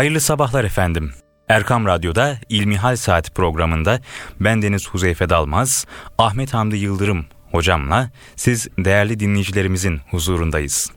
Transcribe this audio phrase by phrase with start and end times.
[0.00, 1.12] Hayırlı sabahlar efendim.
[1.48, 4.00] Erkam Radyo'da İlmihal Saati programında
[4.40, 5.86] ben Deniz Huzeyfe Dalmaz,
[6.18, 10.92] Ahmet Hamdi Yıldırım hocamla siz değerli dinleyicilerimizin huzurundayız.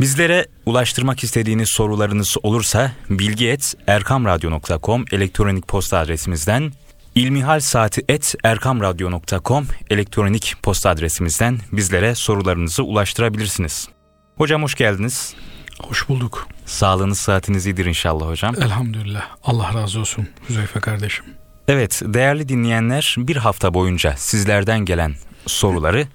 [0.00, 6.72] Bizlere ulaştırmak istediğiniz sorularınız olursa bilgi.erkamradyo.com elektronik posta adresimizden
[7.14, 13.88] İlmihal Saati et erkamradyo.com elektronik posta adresimizden bizlere sorularınızı ulaştırabilirsiniz.
[14.36, 15.34] Hocam hoş geldiniz.
[15.82, 16.48] Hoş bulduk.
[16.66, 18.54] Sağlığınız saatiniz iyidir inşallah hocam.
[18.62, 19.22] Elhamdülillah.
[19.44, 21.24] Allah razı olsun Hüzeyfe kardeşim.
[21.68, 25.14] Evet değerli dinleyenler bir hafta boyunca sizlerden gelen
[25.46, 26.06] soruları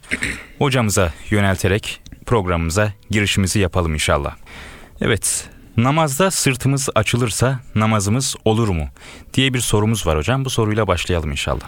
[0.58, 4.35] hocamıza yönelterek programımıza girişimizi yapalım inşallah.
[5.02, 8.88] Evet namazda sırtımız açılırsa namazımız olur mu
[9.34, 10.46] diye bir sorumuz var hocam.
[10.46, 11.66] Bu soruyla başlayalım inşallah.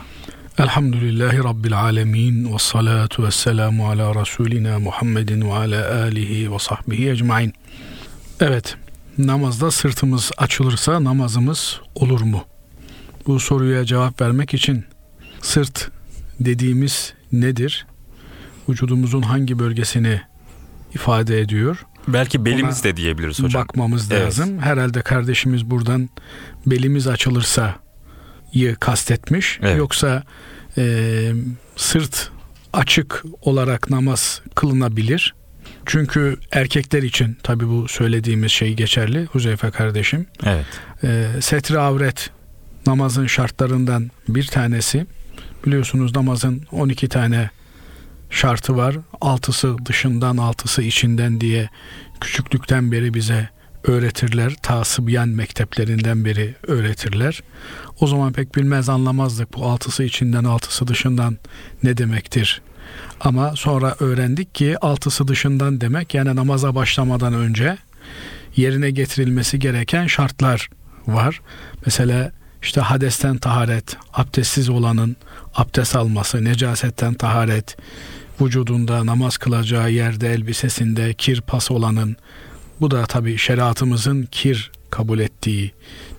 [0.59, 7.09] Elhamdülillahi Rabbil alemin ve salatu ve selamu ala Resulina Muhammedin ve ala alihi ve sahbihi
[7.09, 7.53] ecmain.
[8.40, 8.76] Evet,
[9.18, 12.44] namazda sırtımız açılırsa namazımız olur mu?
[13.28, 14.86] Bu soruya cevap vermek için
[15.42, 15.92] sırt
[16.40, 17.86] dediğimiz nedir?
[18.70, 20.22] Vücudumuzun hangi bölgesini
[20.95, 21.86] ifade ediyor?
[22.08, 23.62] Belki belimiz Ona de diyebiliriz hocam.
[23.62, 24.25] Bakmamız evet.
[24.25, 24.59] lazım.
[24.59, 26.09] Herhalde kardeşimiz buradan
[26.66, 27.75] belimiz açılırsa
[28.53, 29.59] yı kastetmiş.
[29.62, 29.78] Evet.
[29.78, 30.23] Yoksa
[30.78, 31.34] e,
[31.75, 32.30] sırt
[32.73, 35.36] açık olarak namaz kılınabilir.
[35.86, 40.25] Çünkü erkekler için tabi bu söylediğimiz şey geçerli Huzeyfe kardeşim.
[40.45, 40.66] Evet.
[41.03, 42.30] E, setri avret
[42.88, 45.06] namazın şartlarından bir tanesi.
[45.66, 47.50] Biliyorsunuz namazın 12 tane
[48.30, 48.95] şartı var.
[49.22, 51.70] Altısı dışından, altısı içinden diye
[52.22, 53.50] küçüklükten beri bize
[53.84, 54.53] öğretirler.
[54.62, 57.44] Tasıbyan mekteplerinden beri öğretirler.
[58.00, 61.38] O zaman pek bilmez anlamazdık bu altısı içinden altısı dışından
[61.84, 62.62] ne demektir.
[63.19, 67.77] Ama sonra öğrendik ki altısı dışından demek yani namaza başlamadan önce
[68.55, 70.69] yerine getirilmesi gereken şartlar
[71.08, 71.41] var.
[71.85, 75.16] Mesela işte hadesten taharet, abdestsiz olanın
[75.55, 77.77] abdest alması, necasetten taharet,
[78.41, 82.16] vücudunda namaz kılacağı yerde elbisesinde kir pas olanın
[82.81, 85.72] bu da tabi şeriatımızın kir kabul ettiği,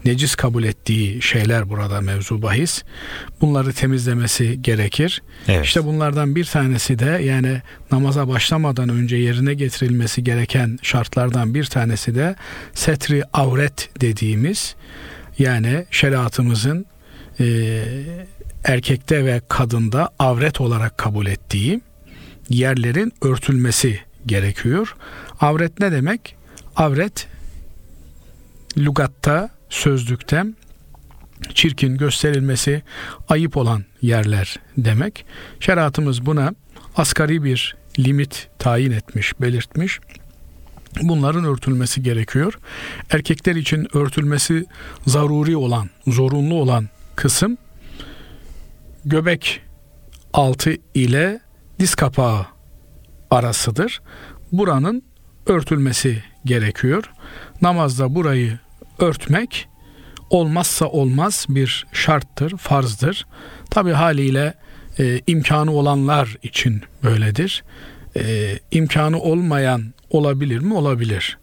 [0.05, 2.83] necis kabul ettiği şeyler burada mevzu bahis.
[3.41, 5.23] Bunları temizlemesi gerekir.
[5.49, 5.65] Evet.
[5.65, 7.63] İşte bunlardan bir tanesi de yani
[7.93, 12.37] namaza başlamadan önce yerine getirilmesi gereken şartlardan bir tanesi de
[12.73, 14.75] setri avret dediğimiz
[15.39, 16.87] yani şeriatımızın
[17.41, 17.47] e,
[18.65, 21.81] erkekte ve kadında avret olarak kabul ettiği
[22.49, 24.97] yerlerin örtülmesi gerekiyor.
[25.41, 26.37] Avret ne demek?
[26.77, 27.27] Avret
[28.79, 30.45] lugatta, sözlükte
[31.55, 32.83] çirkin gösterilmesi
[33.29, 35.27] ayıp olan yerler demek.
[35.61, 36.55] Şeriatımız buna
[36.97, 40.01] asgari bir limit tayin etmiş, belirtmiş.
[41.03, 42.59] Bunların örtülmesi gerekiyor.
[43.11, 44.67] Erkekler için örtülmesi
[45.07, 47.59] zaruri olan, zorunlu olan kısım
[49.05, 49.61] göbek
[50.33, 51.41] altı ile
[51.79, 52.47] diz kapağı
[53.31, 54.03] arasıdır.
[54.53, 55.03] Buranın
[55.47, 57.05] örtülmesi gerekiyor.
[57.63, 58.59] Namazda burayı
[58.99, 59.69] örtmek
[60.31, 63.27] olmazsa olmaz bir şarttır, farzdır.
[63.71, 64.55] Tabi haliyle
[64.99, 67.65] e, imkanı olanlar için böyledir.
[68.17, 70.75] E, imkanı olmayan olabilir mi?
[70.75, 71.39] Olabilir.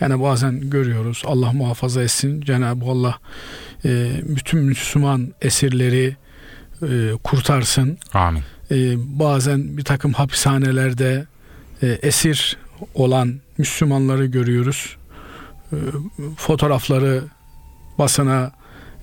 [0.00, 3.18] Yani bazen görüyoruz Allah muhafaza etsin Cenab-ı Allah
[3.84, 6.16] e, bütün Müslüman esirleri
[6.82, 7.98] e, kurtarsın.
[8.14, 8.42] Amin.
[8.70, 11.26] E, bazen bir takım hapishanelerde
[11.82, 12.56] e, esir
[12.94, 14.96] olan Müslümanları görüyoruz.
[15.72, 15.76] E,
[16.36, 17.22] fotoğrafları
[17.98, 18.52] basına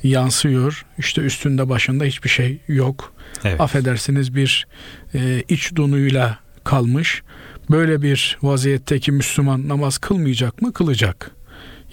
[0.03, 0.85] yansıyor.
[0.97, 3.13] İşte üstünde başında hiçbir şey yok.
[3.43, 3.61] Evet.
[3.61, 4.67] Affedersiniz bir
[5.13, 7.23] e, iç donuyla kalmış.
[7.69, 10.73] Böyle bir vaziyetteki Müslüman namaz kılmayacak mı?
[10.73, 11.31] Kılacak.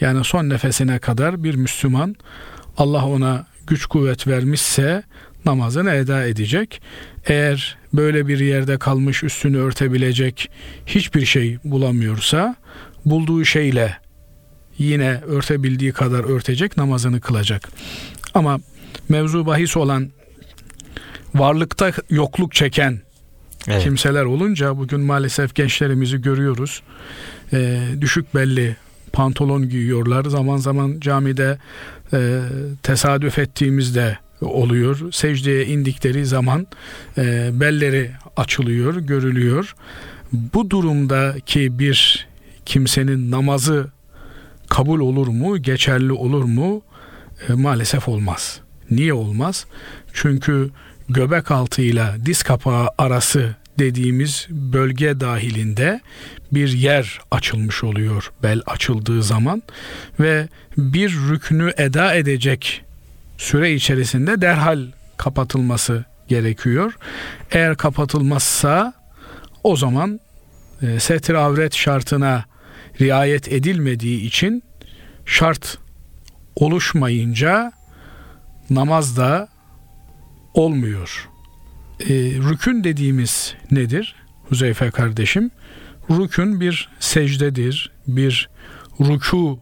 [0.01, 2.17] Yani son nefesine kadar bir Müslüman
[2.77, 5.03] Allah ona güç kuvvet vermişse
[5.45, 6.83] namazını eda edecek.
[7.27, 10.51] Eğer böyle bir yerde kalmış üstünü örtebilecek
[10.87, 12.57] hiçbir şey bulamıyorsa
[13.05, 13.97] bulduğu şeyle
[14.79, 17.69] yine örtebildiği kadar örtecek namazını kılacak.
[18.35, 18.61] Ama
[19.09, 20.11] mevzu bahis olan
[21.35, 23.01] varlıkta yokluk çeken
[23.69, 23.83] evet.
[23.83, 26.83] kimseler olunca bugün maalesef gençlerimizi görüyoruz.
[27.53, 28.77] Ee, düşük belli
[29.13, 30.25] pantolon giyiyorlar.
[30.25, 31.59] Zaman zaman camide
[32.13, 32.41] e,
[32.83, 35.13] tesadüf ettiğimizde oluyor.
[35.13, 36.67] Secdeye indikleri zaman
[37.19, 39.75] e, belleri açılıyor, görülüyor.
[40.33, 42.29] Bu durumdaki bir
[42.67, 43.91] kimsenin namazı
[44.69, 46.83] kabul olur mu, geçerli olur mu?
[47.49, 48.61] E, maalesef olmaz.
[48.91, 49.67] Niye olmaz?
[50.13, 50.71] Çünkü
[51.09, 56.01] göbek altıyla diz kapağı arası dediğimiz bölge dahilinde
[56.53, 59.63] bir yer açılmış oluyor bel açıldığı zaman
[60.21, 62.85] ve bir rüknü eda edecek
[63.41, 66.97] süre içerisinde derhal kapatılması gerekiyor.
[67.51, 68.93] Eğer kapatılmazsa
[69.65, 70.21] o zaman
[70.83, 72.45] e, setir avret şartına
[73.01, 74.63] riayet edilmediği için
[75.27, 75.79] şart
[76.57, 77.73] oluşmayınca
[78.71, 79.49] namaz da
[80.55, 81.29] olmuyor.
[82.01, 82.09] E,
[82.51, 84.15] rükün dediğimiz nedir?
[84.49, 85.51] Huzeyfe kardeşim.
[86.11, 88.49] Rükün bir secdedir, bir
[89.01, 89.61] rukudur.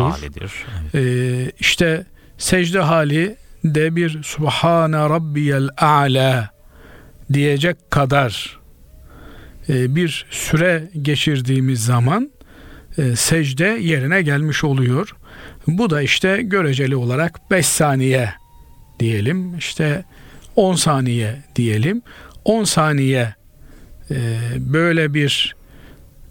[0.00, 0.52] Halidir.
[0.94, 0.94] Evet.
[0.94, 2.06] E, işte
[2.40, 6.50] secde hali de bir Subhane Rabbiyel A'la
[7.32, 8.58] diyecek kadar
[9.68, 12.30] e, bir süre geçirdiğimiz zaman
[12.98, 15.16] e, secde yerine gelmiş oluyor.
[15.66, 18.32] Bu da işte göreceli olarak 5 saniye
[19.00, 20.04] diyelim işte
[20.56, 22.02] 10 saniye diyelim
[22.44, 23.34] 10 saniye
[24.10, 24.16] e,
[24.56, 25.56] böyle bir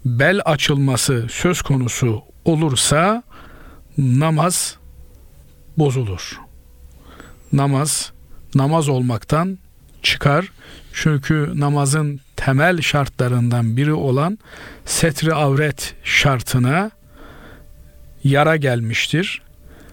[0.04, 3.22] bel açılması söz konusu olursa
[3.98, 4.79] namaz
[5.80, 6.40] bozulur.
[7.52, 8.12] Namaz
[8.54, 9.58] namaz olmaktan
[10.02, 10.52] çıkar.
[10.92, 14.38] Çünkü namazın temel şartlarından biri olan
[14.84, 16.90] setri avret şartına
[18.24, 19.42] yara gelmiştir,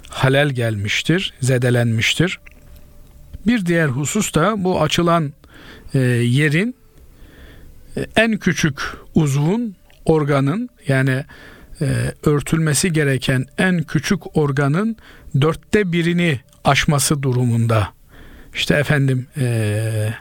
[0.10, 2.40] halel gelmiştir, zedelenmiştir.
[3.48, 5.34] Bir diğer husus da bu açılan
[5.94, 6.76] e, yerin
[7.98, 8.82] e, en küçük
[9.16, 9.76] uzvun
[10.06, 11.24] organın yani
[11.82, 11.86] e,
[12.26, 14.98] örtülmesi gereken en küçük organın
[15.42, 17.94] dörtte birini aşması durumunda.
[18.54, 20.14] İşte efendim e,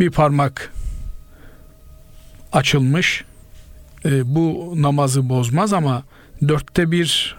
[0.00, 0.72] bir parmak
[2.52, 3.24] açılmış
[4.04, 6.02] e, bu namazı bozmaz ama
[6.48, 7.36] dörtte bir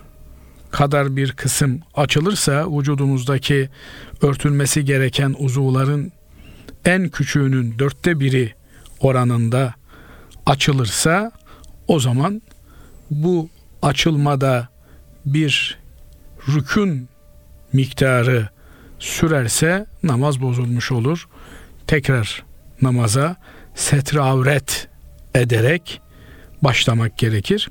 [0.71, 3.69] kadar bir kısım açılırsa vücudumuzdaki
[4.21, 6.11] örtülmesi gereken uzuvların
[6.85, 8.53] en küçüğünün dörtte biri
[8.99, 9.73] oranında
[10.45, 11.31] açılırsa
[11.87, 12.41] o zaman
[13.11, 13.49] bu
[13.81, 14.69] açılmada
[15.25, 15.77] bir
[16.47, 17.09] rükün
[17.75, 18.49] miktarı
[18.99, 21.27] sürerse namaz bozulmuş olur.
[21.87, 22.43] Tekrar
[22.81, 23.35] namaza
[23.75, 24.87] setre avret
[25.35, 26.01] ederek
[26.61, 27.69] başlamak gerekir.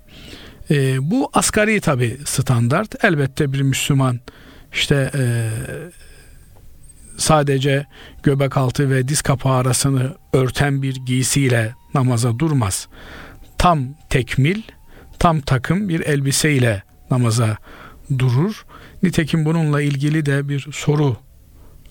[0.70, 3.04] E, bu asgari tabi standart.
[3.04, 4.20] Elbette bir Müslüman
[4.72, 5.50] işte e,
[7.16, 7.86] sadece
[8.22, 12.88] göbek altı ve diz kapağı arasını örten bir giysiyle namaza durmaz.
[13.58, 14.62] Tam tekmil,
[15.18, 17.56] tam takım bir elbiseyle namaza
[18.18, 18.64] durur.
[19.04, 21.16] Nitekim bununla ilgili de bir soru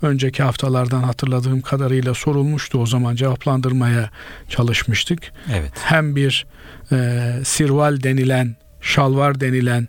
[0.01, 4.09] önceki haftalardan hatırladığım kadarıyla sorulmuştu o zaman cevaplandırmaya
[4.49, 5.31] çalışmıştık.
[5.53, 5.71] Evet.
[5.83, 6.45] Hem bir
[6.91, 9.87] e, sirval denilen, şalvar denilen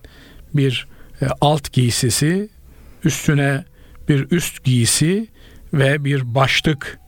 [0.55, 0.87] bir
[1.23, 2.49] e, alt giysisi,
[3.05, 3.65] üstüne
[4.09, 5.29] bir üst giysi
[5.75, 6.99] ve bir başlık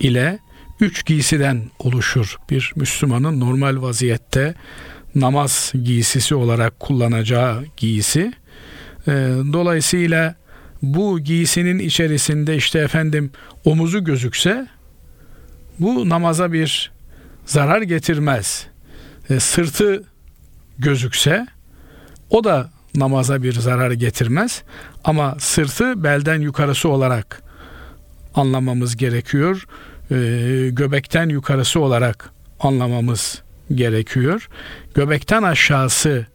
[0.00, 0.38] ile
[0.80, 2.36] üç giysiden oluşur.
[2.50, 4.54] Bir Müslümanın normal vaziyette
[5.14, 8.32] namaz giysisi olarak kullanacağı giysi.
[9.08, 9.10] E,
[9.52, 10.34] dolayısıyla
[10.82, 13.30] bu giysinin içerisinde işte efendim
[13.64, 14.66] omuzu gözükse
[15.78, 16.92] bu namaza bir
[17.46, 18.66] zarar getirmez.
[19.30, 20.02] E, sırtı
[20.78, 21.46] gözükse
[22.30, 24.62] o da namaza bir zarar getirmez
[25.04, 27.42] ama sırtı belden yukarısı olarak
[28.34, 29.66] anlamamız gerekiyor.
[30.10, 30.16] E,
[30.72, 33.42] göbekten yukarısı olarak anlamamız
[33.74, 34.48] gerekiyor.
[34.94, 36.26] Göbekten aşağısı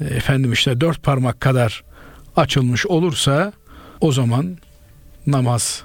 [0.00, 1.84] e, efendim işte dört parmak kadar
[2.40, 3.52] açılmış olursa
[4.00, 4.58] o zaman
[5.26, 5.82] namaz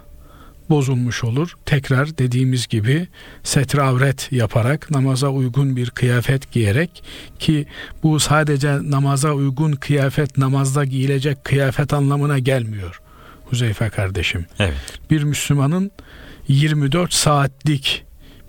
[0.69, 1.53] bozulmuş olur.
[1.65, 3.07] Tekrar dediğimiz gibi
[3.43, 7.03] setre avret yaparak namaza uygun bir kıyafet giyerek
[7.39, 7.65] ki
[8.03, 13.01] bu sadece namaza uygun kıyafet namazda giyilecek kıyafet anlamına gelmiyor.
[13.45, 14.45] Huzeyfe kardeşim.
[14.59, 14.99] Evet.
[15.11, 15.91] Bir Müslümanın
[16.47, 18.03] 24 saatlik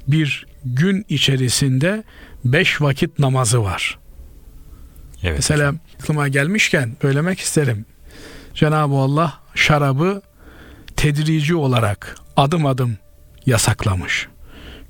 [0.08, 2.04] bir gün içerisinde
[2.44, 3.98] 5 vakit namazı var.
[5.22, 5.34] Evet.
[5.36, 7.84] Mesela aklıma gelmişken söylemek isterim.
[8.56, 10.22] Cenab-ı Allah şarabı
[10.96, 12.98] tedrici olarak adım adım
[13.46, 14.28] yasaklamış.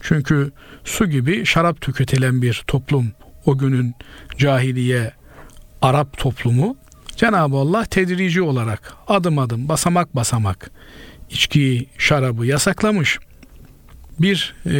[0.00, 0.52] Çünkü
[0.84, 3.12] su gibi şarap tüketilen bir toplum
[3.46, 3.94] o günün
[4.38, 5.12] cahiliye
[5.82, 6.76] Arap toplumu
[7.16, 10.70] Cenab-ı Allah tedrici olarak adım adım basamak basamak
[11.30, 13.18] içkiyi şarabı yasaklamış.
[14.18, 14.70] Bir e,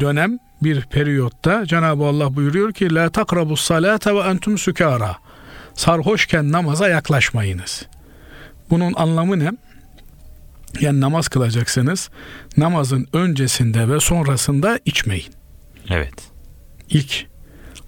[0.00, 5.16] dönem bir periyotta Cenab-ı Allah buyuruyor ki la takrabus salate ve entum sukara
[5.74, 7.86] sarhoşken namaza yaklaşmayınız.
[8.70, 9.52] Bunun anlamı ne?
[10.80, 12.10] Yani namaz kılacaksınız.
[12.56, 15.32] Namazın öncesinde ve sonrasında içmeyin.
[15.90, 16.14] Evet.
[16.90, 17.26] İlk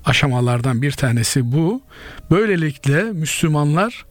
[0.05, 1.83] aşamalardan bir tanesi bu.
[2.31, 4.07] Böylelikle Müslümanlar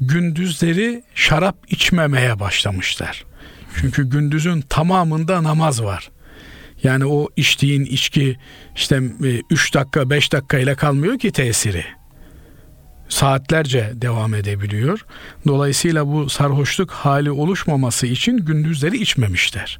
[0.00, 3.24] gündüzleri şarap içmemeye başlamışlar.
[3.80, 6.10] Çünkü gündüzün tamamında namaz var.
[6.82, 8.36] Yani o içtiğin içki
[8.76, 9.02] işte
[9.50, 11.84] 3 e, dakika 5 dakika ile kalmıyor ki tesiri.
[13.08, 15.04] Saatlerce devam edebiliyor.
[15.46, 19.78] Dolayısıyla bu sarhoşluk hali oluşmaması için gündüzleri içmemişler.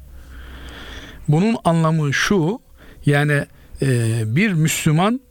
[1.27, 2.61] Bunun anlamı şu
[3.05, 3.45] yani
[3.81, 5.21] e, bir Müslüman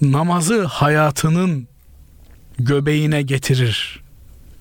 [0.00, 1.68] namazı hayatının
[2.58, 4.00] göbeğine getirir,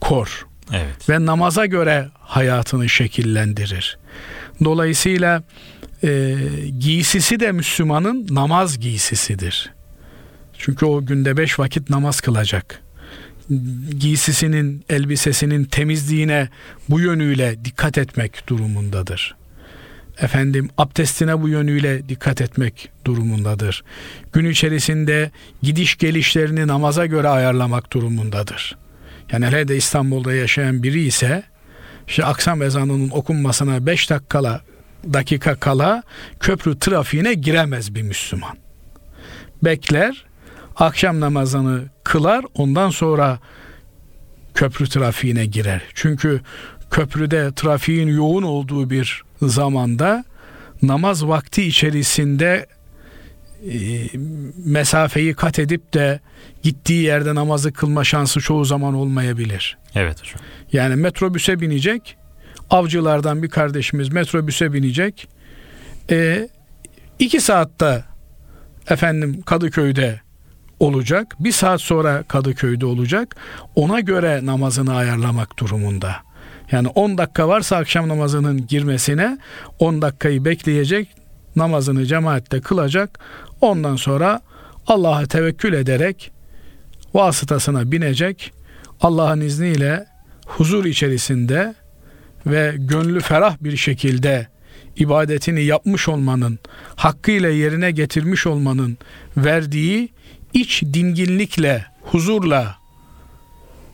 [0.01, 0.47] kor.
[0.73, 1.09] Evet.
[1.09, 3.97] Ve namaza göre hayatını şekillendirir.
[4.63, 5.43] Dolayısıyla
[6.03, 6.35] e,
[6.79, 9.74] giysisi de Müslümanın namaz giysisidir.
[10.57, 12.81] Çünkü o günde beş vakit namaz kılacak.
[13.99, 16.49] Giysisinin, elbisesinin temizliğine
[16.89, 19.35] bu yönüyle dikkat etmek durumundadır.
[20.21, 23.83] Efendim abdestine bu yönüyle dikkat etmek durumundadır.
[24.33, 25.31] Gün içerisinde
[25.61, 28.77] gidiş gelişlerini namaza göre ayarlamak durumundadır.
[29.31, 31.43] Yani hele de İstanbul'da yaşayan biri ise
[32.07, 34.61] işte akşam ezanının okunmasına 5 dakikala
[35.13, 36.03] dakika kala
[36.39, 38.57] köprü trafiğine giremez bir Müslüman.
[39.63, 40.25] Bekler,
[40.75, 43.39] akşam namazını kılar, ondan sonra
[44.53, 45.81] köprü trafiğine girer.
[45.93, 46.41] Çünkü
[46.91, 50.25] köprüde trafiğin yoğun olduğu bir zamanda
[50.81, 52.65] namaz vakti içerisinde
[53.71, 54.07] e,
[54.65, 56.19] mesafeyi kat edip de
[56.63, 59.77] gittiği yerde namazı kılma şansı çoğu zaman olmayabilir.
[59.95, 60.39] Evet hocam.
[60.71, 62.17] Yani metrobüse binecek.
[62.69, 65.27] Avcılardan bir kardeşimiz metrobüse binecek.
[66.09, 66.49] E,
[67.19, 68.03] iki saatte
[68.89, 70.24] efendim Kadıköy'de
[70.79, 71.35] olacak.
[71.39, 73.35] Bir saat sonra Kadıköy'de olacak.
[73.75, 76.15] Ona göre namazını ayarlamak durumunda.
[76.71, 79.37] Yani 10 dakika varsa akşam namazının girmesine
[79.79, 81.09] 10 dakikayı bekleyecek.
[81.55, 83.19] Namazını cemaatte kılacak.
[83.61, 84.41] Ondan sonra
[84.87, 86.31] Allah'a tevekkül ederek
[87.13, 88.53] vasıtasına binecek.
[89.01, 90.05] Allah'ın izniyle
[90.45, 91.75] huzur içerisinde
[92.45, 94.47] ve gönlü ferah bir şekilde
[94.97, 96.59] ibadetini yapmış olmanın,
[96.95, 98.97] hakkıyla yerine getirmiş olmanın
[99.37, 100.09] verdiği
[100.55, 102.75] iç dinginlikle, huzurla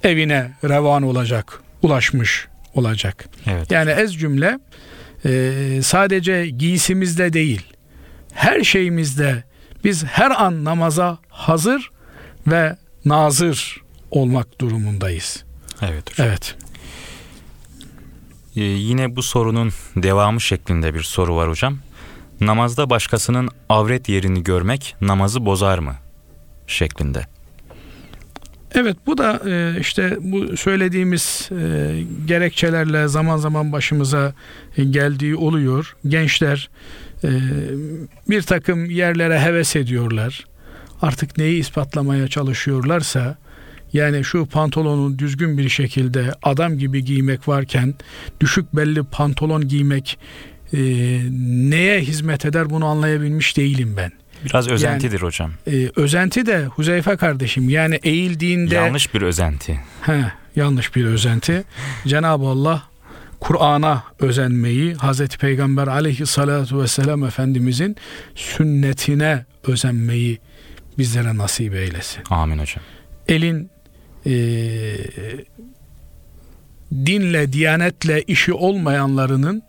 [0.03, 3.29] evine revan olacak, ulaşmış olacak.
[3.47, 3.71] Evet.
[3.71, 4.59] Yani ez cümle
[5.25, 7.61] e, sadece giysimizde değil,
[8.33, 9.43] her şeyimizde
[9.83, 11.89] biz her an namaza hazır
[12.47, 15.43] ve nazır olmak durumundayız.
[15.81, 16.27] Evet hocam.
[16.27, 16.55] Evet.
[18.55, 21.77] Ee, yine bu sorunun devamı şeklinde bir soru var hocam.
[22.41, 25.95] Namazda başkasının avret yerini görmek namazı bozar mı?
[26.71, 27.25] Şeklinde.
[28.75, 31.91] Evet bu da e, işte bu söylediğimiz e,
[32.25, 34.33] gerekçelerle zaman zaman başımıza
[34.89, 35.95] geldiği oluyor.
[36.07, 36.69] Gençler
[37.23, 37.29] e,
[38.29, 40.45] bir takım yerlere heves ediyorlar.
[41.01, 43.37] Artık neyi ispatlamaya çalışıyorlarsa
[43.93, 47.93] yani şu pantolonu düzgün bir şekilde adam gibi giymek varken
[48.41, 50.19] düşük belli pantolon giymek
[51.69, 54.20] neye hizmet eder bunu anlayabilmiş değilim ben.
[54.45, 55.51] Biraz özentidir yani, hocam.
[55.67, 58.75] E, özenti de Huzeyfe kardeşim yani eğildiğinde...
[58.75, 59.79] Yanlış bir özenti.
[60.01, 61.63] He, yanlış bir özenti.
[62.07, 62.83] Cenab-ı Allah
[63.39, 67.95] Kur'an'a özenmeyi, Hazreti Peygamber aleyhissalatu vesselam Efendimizin
[68.35, 70.39] sünnetine özenmeyi
[70.97, 72.23] bizlere nasip eylesin.
[72.29, 72.83] Amin hocam.
[73.27, 73.69] Elin
[74.25, 74.33] e,
[76.93, 79.63] dinle, diyanetle işi olmayanlarının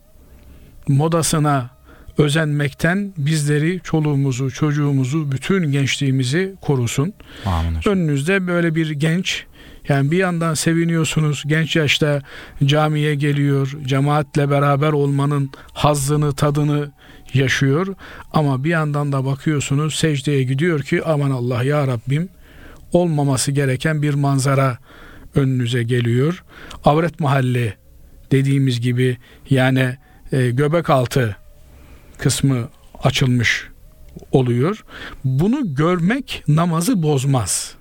[0.88, 1.70] modasına
[2.18, 7.14] özenmekten bizleri, çoluğumuzu, çocuğumuzu, bütün gençliğimizi korusun.
[7.46, 7.88] Amin.
[7.88, 9.46] Önünüzde böyle bir genç
[9.88, 12.22] yani bir yandan seviniyorsunuz genç yaşta
[12.64, 16.92] camiye geliyor, cemaatle beraber olmanın hazzını, tadını
[17.34, 17.86] yaşıyor.
[18.32, 22.28] Ama bir yandan da bakıyorsunuz secdeye gidiyor ki aman Allah ya Rabbim
[22.92, 24.78] olmaması gereken bir manzara
[25.34, 26.44] önünüze geliyor.
[26.84, 27.74] Avret mahalli
[28.30, 29.16] dediğimiz gibi
[29.50, 29.96] yani
[30.32, 31.36] e, göbek altı
[32.22, 32.68] kısmı
[33.02, 33.68] açılmış
[34.32, 34.84] oluyor.
[35.24, 37.74] Bunu görmek namazı bozmaz.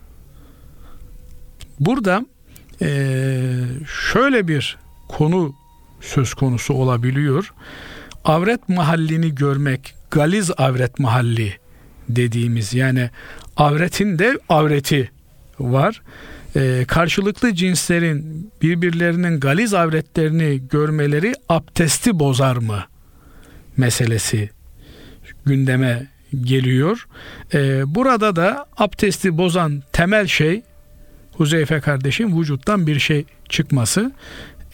[1.79, 2.25] Burada
[2.81, 2.89] e,
[4.12, 5.53] şöyle bir konu
[6.01, 7.53] söz konusu olabiliyor.
[8.24, 11.53] Avret mahallini görmek, galiz avret mahalli
[12.10, 13.10] dediğimiz yani
[13.57, 15.12] avretin de avreti
[15.60, 16.01] var.
[16.55, 22.83] Ee, karşılıklı cinslerin birbirlerinin galiz avretlerini görmeleri abdesti bozar mı
[23.81, 24.50] meselesi
[25.45, 26.07] gündeme
[26.41, 27.07] geliyor.
[27.53, 30.61] Ee, burada da abdesti bozan temel şey
[31.33, 34.11] Huzeyfe kardeşim vücuttan bir şey çıkması.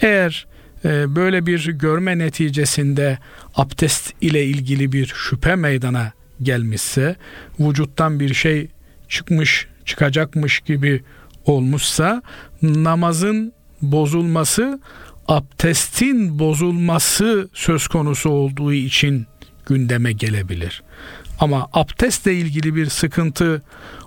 [0.01, 0.47] Eğer
[0.85, 3.17] e, böyle bir görme neticesinde
[3.55, 6.11] abdest ile ilgili bir şüphe meydana
[6.41, 7.15] gelmişse,
[7.59, 8.67] vücuttan bir şey
[9.09, 11.03] çıkmış, çıkacakmış gibi
[11.45, 12.21] olmuşsa
[12.61, 14.79] namazın bozulması
[15.27, 19.27] abdestin bozulması söz konusu olduğu için
[19.65, 20.83] gündeme gelebilir.
[21.39, 23.61] Ama abdestle ilgili bir sıkıntı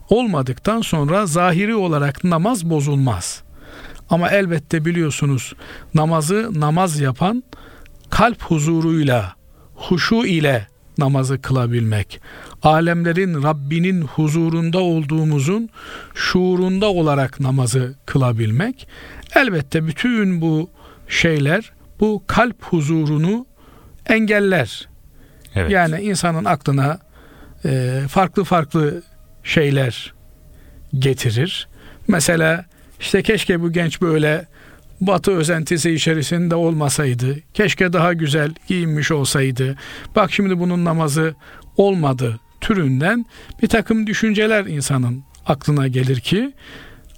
[0.09, 3.43] olmadıktan sonra zahiri olarak namaz bozulmaz.
[4.11, 5.53] Ama elbette biliyorsunuz
[5.95, 7.43] namazı namaz yapan
[8.11, 9.35] kalp huzuruyla,
[9.75, 10.67] huşu ile
[10.99, 12.21] namazı kılabilmek.
[12.63, 15.69] Alemlerin Rabbinin huzurunda olduğumuzun
[16.15, 18.89] şuurunda olarak namazı kılabilmek.
[19.35, 20.71] Elbette bütün bu
[21.11, 23.47] şeyler bu kalp huzurunu
[24.07, 24.89] engeller.
[25.55, 25.71] Evet.
[25.71, 26.99] Yani insanın aklına
[27.65, 29.03] e, farklı farklı
[29.45, 30.15] şeyler
[30.99, 31.69] getirir.
[32.09, 32.65] Mesela
[33.01, 34.47] işte keşke bu genç böyle
[35.01, 37.37] batı özentisi içerisinde olmasaydı.
[37.55, 39.77] Keşke daha güzel giyinmiş olsaydı.
[40.17, 41.35] Bak şimdi bunun namazı
[41.77, 43.27] olmadı türünden
[43.63, 46.53] bir takım düşünceler insanın aklına gelir ki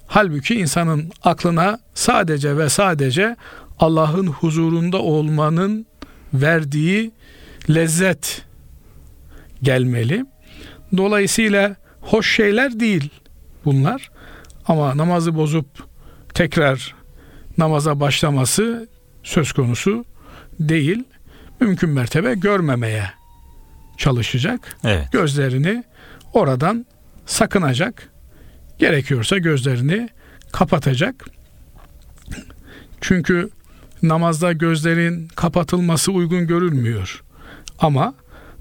[0.07, 3.35] halbuki insanın aklına sadece ve sadece
[3.79, 5.85] Allah'ın huzurunda olmanın
[6.33, 7.11] verdiği
[7.69, 8.45] lezzet
[9.63, 10.25] gelmeli.
[10.97, 13.09] Dolayısıyla hoş şeyler değil
[13.65, 14.11] bunlar.
[14.67, 15.65] Ama namazı bozup
[16.33, 16.95] tekrar
[17.57, 18.87] namaza başlaması
[19.23, 20.05] söz konusu
[20.59, 21.03] değil.
[21.59, 23.09] Mümkün mertebe görmemeye
[23.97, 24.77] çalışacak.
[24.83, 25.11] Evet.
[25.11, 25.83] Gözlerini
[26.33, 26.85] oradan
[27.25, 28.09] sakınacak.
[28.77, 30.09] Gerekiyorsa gözlerini
[30.51, 31.25] kapatacak.
[33.01, 33.49] Çünkü
[34.03, 37.23] namazda gözlerin kapatılması uygun görülmüyor.
[37.79, 38.13] Ama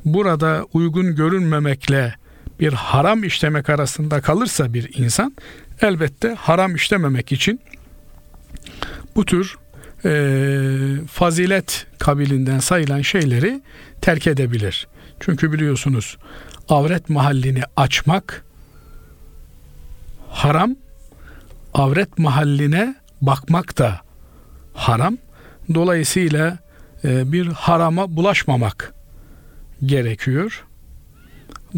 [0.04, 2.14] burada uygun görünmemekle
[2.60, 5.34] bir haram işlemek arasında kalırsa bir insan
[5.80, 7.60] elbette haram işlememek için
[9.16, 9.56] bu tür
[10.04, 10.12] e,
[11.06, 13.62] fazilet kabilinden sayılan şeyleri
[14.00, 14.86] terk edebilir.
[15.20, 16.18] Çünkü biliyorsunuz
[16.68, 18.44] avret mahallini açmak
[20.30, 20.76] haram,
[21.74, 24.00] avret mahalline bakmak da
[24.74, 25.18] haram.
[25.74, 26.58] Dolayısıyla
[27.04, 28.94] e, bir harama bulaşmamak
[29.86, 30.64] gerekiyor.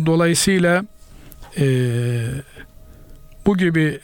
[0.07, 0.85] Dolayısıyla
[1.59, 1.67] e,
[3.47, 4.01] bu gibi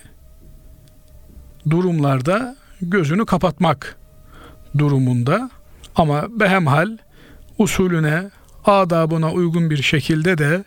[1.71, 3.97] durumlarda gözünü kapatmak
[4.79, 5.51] durumunda
[5.97, 6.99] ama behemhal
[7.59, 8.31] usulüne,
[8.65, 10.65] adabına uygun bir şekilde de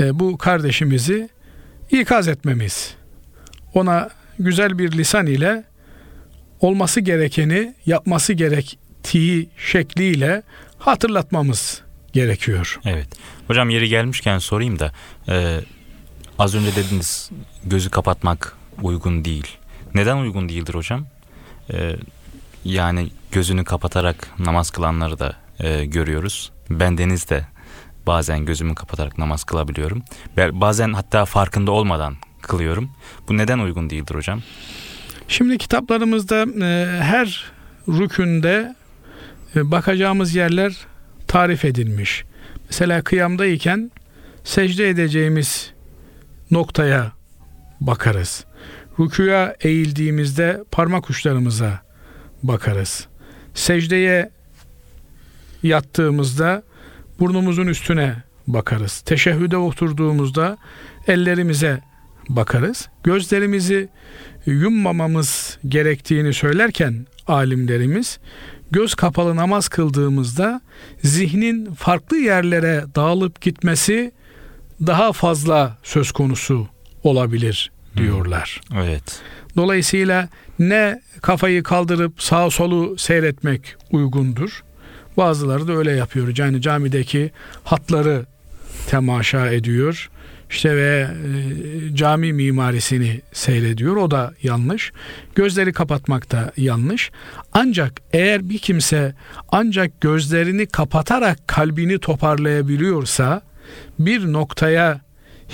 [0.00, 1.28] e, bu kardeşimizi
[1.90, 2.94] ikaz etmemiz,
[3.74, 5.64] ona güzel bir lisan ile
[6.62, 10.42] olması gerekeni yapması gerektiği şekliyle
[10.78, 12.80] hatırlatmamız gerekiyor.
[12.84, 13.08] Evet.
[13.46, 14.92] Hocam yeri gelmişken sorayım da
[15.28, 15.60] e,
[16.38, 17.30] az önce dediniz
[17.64, 19.46] gözü kapatmak uygun değil.
[19.94, 21.06] Neden uygun değildir hocam?
[21.72, 21.96] E,
[22.64, 26.52] yani gözünü kapatarak namaz kılanları da e, görüyoruz.
[26.70, 27.46] Ben Deniz de
[28.06, 30.02] bazen gözümü kapatarak namaz kılabiliyorum.
[30.36, 32.90] Bazen hatta farkında olmadan kılıyorum.
[33.28, 34.42] Bu neden uygun değildir hocam?
[35.32, 37.52] Şimdi kitaplarımızda e, her
[37.88, 38.74] rükünde
[39.56, 40.76] e, bakacağımız yerler
[41.28, 42.24] tarif edilmiş.
[42.64, 43.90] Mesela kıyamdayken
[44.44, 45.72] secde edeceğimiz
[46.50, 47.12] noktaya
[47.80, 48.44] bakarız.
[49.00, 51.82] Rükuya eğildiğimizde parmak uçlarımıza
[52.42, 53.06] bakarız.
[53.54, 54.30] Secdeye
[55.62, 56.62] yattığımızda
[57.20, 58.16] burnumuzun üstüne
[58.46, 59.00] bakarız.
[59.00, 60.58] Teşehhüde oturduğumuzda
[61.06, 61.80] ellerimize
[62.28, 62.88] bakarız.
[63.04, 63.88] Gözlerimizi
[64.46, 68.18] yummamamız gerektiğini söylerken alimlerimiz
[68.70, 70.60] göz kapalı namaz kıldığımızda
[71.02, 74.12] zihnin farklı yerlere dağılıp gitmesi
[74.86, 76.68] daha fazla söz konusu
[77.02, 78.60] olabilir diyorlar.
[78.68, 79.20] Hmm, evet.
[79.56, 84.62] Dolayısıyla ne kafayı kaldırıp sağ solu seyretmek uygundur.
[85.16, 86.36] Bazıları da öyle yapıyor.
[86.36, 87.30] Yani camideki
[87.64, 88.26] hatları
[88.86, 90.10] temaşa ediyor.
[90.52, 93.96] İşte ve e, cami mimarisini seyrediyor.
[93.96, 94.92] O da yanlış.
[95.34, 97.10] Gözleri kapatmak da yanlış.
[97.52, 99.14] Ancak eğer bir kimse
[99.52, 103.42] ancak gözlerini kapatarak kalbini toparlayabiliyorsa
[103.98, 105.00] bir noktaya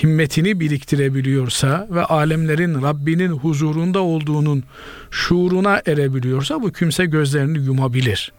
[0.03, 4.65] himmetini biriktirebiliyorsa ve alemlerin Rabbinin huzurunda olduğunun
[5.11, 8.33] şuuruna erebiliyorsa bu kimse gözlerini yumabilir.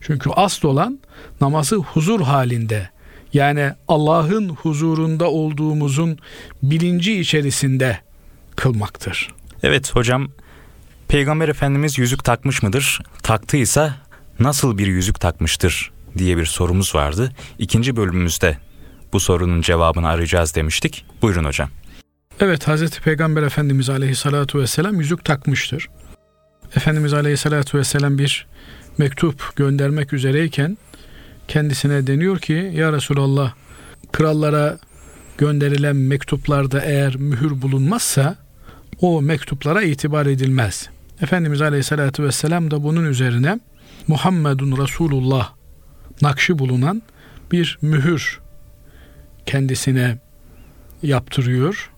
[0.00, 0.98] Çünkü asıl olan
[1.40, 2.95] namazı huzur halinde
[3.36, 6.18] yani Allah'ın huzurunda olduğumuzun
[6.62, 8.00] bilinci içerisinde
[8.56, 9.34] kılmaktır.
[9.62, 10.28] Evet hocam
[11.08, 13.00] Peygamber Efendimiz yüzük takmış mıdır?
[13.22, 13.96] Taktıysa
[14.40, 17.32] nasıl bir yüzük takmıştır diye bir sorumuz vardı.
[17.58, 18.58] İkinci bölümümüzde
[19.12, 21.04] bu sorunun cevabını arayacağız demiştik.
[21.22, 21.68] Buyurun hocam.
[22.40, 25.88] Evet Hazreti Peygamber Efendimiz Aleyhisselatü Vesselam yüzük takmıştır.
[26.76, 28.46] Efendimiz Aleyhisselatü Vesselam bir
[28.98, 30.78] mektup göndermek üzereyken
[31.48, 33.52] kendisine deniyor ki ya Resulallah
[34.12, 34.78] krallara
[35.38, 38.36] gönderilen mektuplarda eğer mühür bulunmazsa
[39.00, 40.88] o mektuplara itibar edilmez.
[41.20, 43.60] Efendimiz Aleyhisselatü Vesselam da bunun üzerine
[44.08, 45.52] Muhammedun Resulullah
[46.22, 47.02] nakşı bulunan
[47.52, 48.40] bir mühür
[49.46, 50.18] kendisine
[51.02, 51.90] yaptırıyor.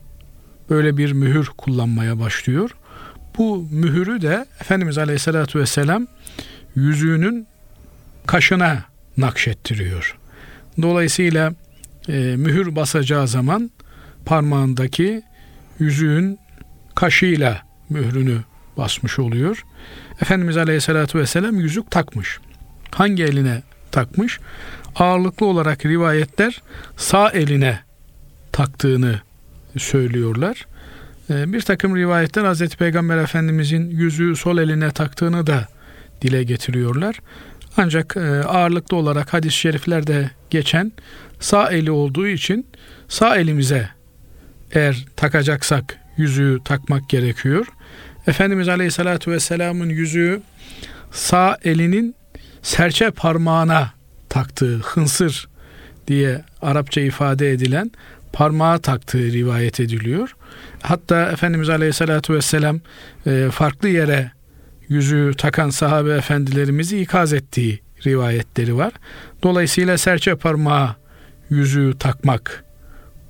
[0.70, 2.70] Böyle bir mühür kullanmaya başlıyor.
[3.38, 6.06] Bu mühürü de Efendimiz Aleyhisselatü Vesselam
[6.74, 7.46] yüzüğünün
[8.26, 8.84] kaşına
[9.18, 10.18] nakşettiriyor.
[10.82, 11.52] Dolayısıyla
[12.08, 13.70] e, mühür basacağı zaman
[14.24, 15.22] parmağındaki
[15.78, 16.38] yüzüğün
[16.94, 18.38] kaşıyla mührünü
[18.76, 19.64] basmış oluyor.
[20.22, 22.38] Efendimiz Aleyhisselatü Vesselam yüzük takmış.
[22.90, 24.40] Hangi eline takmış?
[24.96, 26.62] Ağırlıklı olarak rivayetler
[26.96, 27.80] sağ eline
[28.52, 29.20] taktığını
[29.78, 30.66] söylüyorlar.
[31.30, 35.68] Ee, bir takım rivayetler Hazreti Peygamber Efendimizin yüzüğü sol eline taktığını da
[36.22, 37.20] dile getiriyorlar.
[37.78, 40.92] Ancak e, ağırlıklı olarak hadis-i şeriflerde geçen
[41.40, 42.66] sağ eli olduğu için
[43.08, 43.88] sağ elimize
[44.72, 47.66] eğer takacaksak yüzüğü takmak gerekiyor.
[48.26, 50.42] Efendimiz Aleyhisselatü Vesselam'ın yüzüğü
[51.10, 52.14] sağ elinin
[52.62, 53.92] serçe parmağına
[54.28, 55.48] taktığı hınsır
[56.08, 57.90] diye Arapça ifade edilen
[58.32, 60.36] parmağa taktığı rivayet ediliyor.
[60.82, 62.80] Hatta Efendimiz Aleyhisselatü Vesselam
[63.26, 64.30] e, farklı yere
[64.88, 68.92] yüzüğü takan sahabe efendilerimizi ikaz ettiği rivayetleri var.
[69.42, 70.96] Dolayısıyla serçe parmağa
[71.50, 72.64] yüzüğü takmak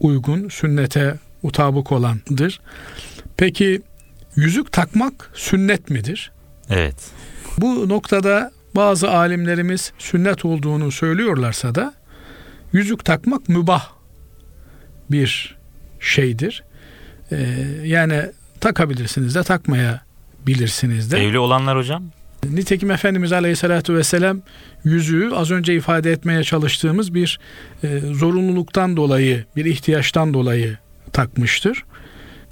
[0.01, 2.61] uygun, sünnete mutabık olandır.
[3.37, 3.83] Peki
[4.37, 6.33] yüzük takmak sünnet midir?
[6.71, 7.11] Evet.
[7.59, 11.95] Bu noktada bazı alimlerimiz sünnet olduğunu söylüyorlarsa da
[12.73, 13.89] yüzük takmak mübah
[15.11, 15.59] bir
[16.01, 16.65] şeydir.
[17.33, 17.37] Ee,
[17.85, 18.23] yani
[18.61, 20.08] takabilirsiniz de takmaya
[20.49, 21.19] bilirsiniz de.
[21.19, 22.03] Evli olanlar hocam?
[22.51, 24.41] Nitekim Efendimiz Aleyhisselatü Vesselam
[24.85, 27.41] yüzüğü az önce ifade etmeye çalıştığımız bir
[27.85, 30.79] e, zorunluluktan dolayı, bir ihtiyaçtan dolayı
[31.13, 31.85] takmıştır.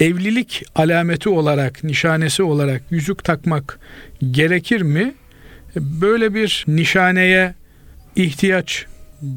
[0.00, 3.78] Evlilik alameti olarak, nişanesi olarak yüzük takmak
[4.30, 5.14] gerekir mi?
[5.76, 7.54] Böyle bir nişaneye
[8.16, 8.86] ihtiyaç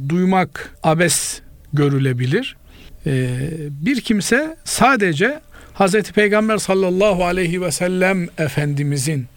[0.09, 1.41] duymak abes
[1.73, 2.57] görülebilir.
[3.05, 3.29] Ee,
[3.69, 5.39] bir kimse sadece
[5.79, 9.27] Hazreti Peygamber sallallahu aleyhi ve sellem Efendimizin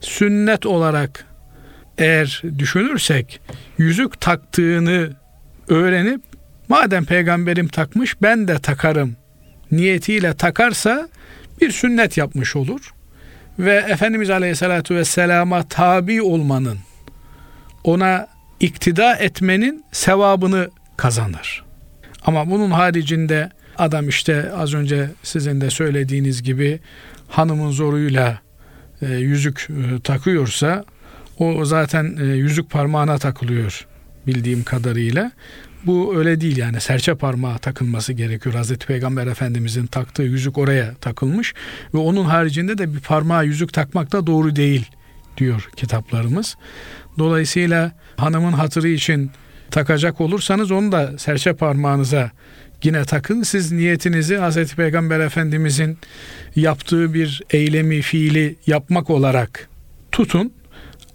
[0.00, 1.26] sünnet olarak
[1.98, 3.40] eğer düşünürsek
[3.78, 5.10] yüzük taktığını
[5.68, 6.20] öğrenip
[6.68, 9.16] madem peygamberim takmış ben de takarım
[9.70, 11.08] niyetiyle takarsa
[11.60, 12.94] bir sünnet yapmış olur.
[13.58, 16.78] Ve Efendimiz Aleyhisselatü Vesselam'a tabi olmanın,
[17.84, 18.26] ona
[18.60, 21.64] iktida etmenin sevabını kazanır.
[22.24, 26.80] Ama bunun haricinde adam işte az önce sizin de söylediğiniz gibi
[27.28, 28.38] hanımın zoruyla
[29.02, 30.84] e, yüzük e, takıyorsa
[31.38, 33.86] o zaten e, yüzük parmağına takılıyor
[34.26, 35.32] bildiğim kadarıyla.
[35.86, 38.54] Bu öyle değil yani serçe parmağı takılması gerekiyor.
[38.54, 41.54] Hazreti Peygamber Efendimizin taktığı yüzük oraya takılmış
[41.94, 44.90] ve onun haricinde de bir parmağa yüzük takmak da doğru değil
[45.36, 46.56] diyor kitaplarımız.
[47.18, 49.30] Dolayısıyla hanımın hatırı için
[49.70, 52.30] takacak olursanız onu da serçe parmağınıza
[52.84, 53.42] yine takın.
[53.42, 55.98] Siz niyetinizi Hazreti Peygamber Efendimizin
[56.56, 59.68] yaptığı bir eylemi, fiili yapmak olarak
[60.12, 60.52] tutun.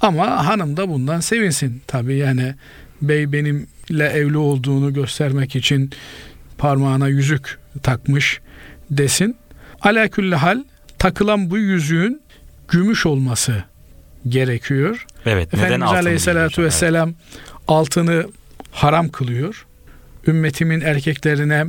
[0.01, 1.81] Ama hanım da bundan sevinsin.
[1.87, 2.55] Tabii yani
[3.01, 5.91] bey benimle evli olduğunu göstermek için
[6.57, 8.41] parmağına yüzük takmış
[8.91, 9.35] desin.
[9.81, 10.09] Ala
[10.41, 10.63] hal
[10.97, 12.21] takılan bu yüzüğün
[12.67, 13.63] gümüş olması
[14.27, 15.05] gerekiyor.
[15.25, 15.53] Evet.
[15.53, 17.13] Efendimiz neden Aleyhisselatü Vesselam
[17.67, 18.25] altını
[18.71, 19.65] haram kılıyor.
[20.27, 21.65] Ümmetimin erkeklerine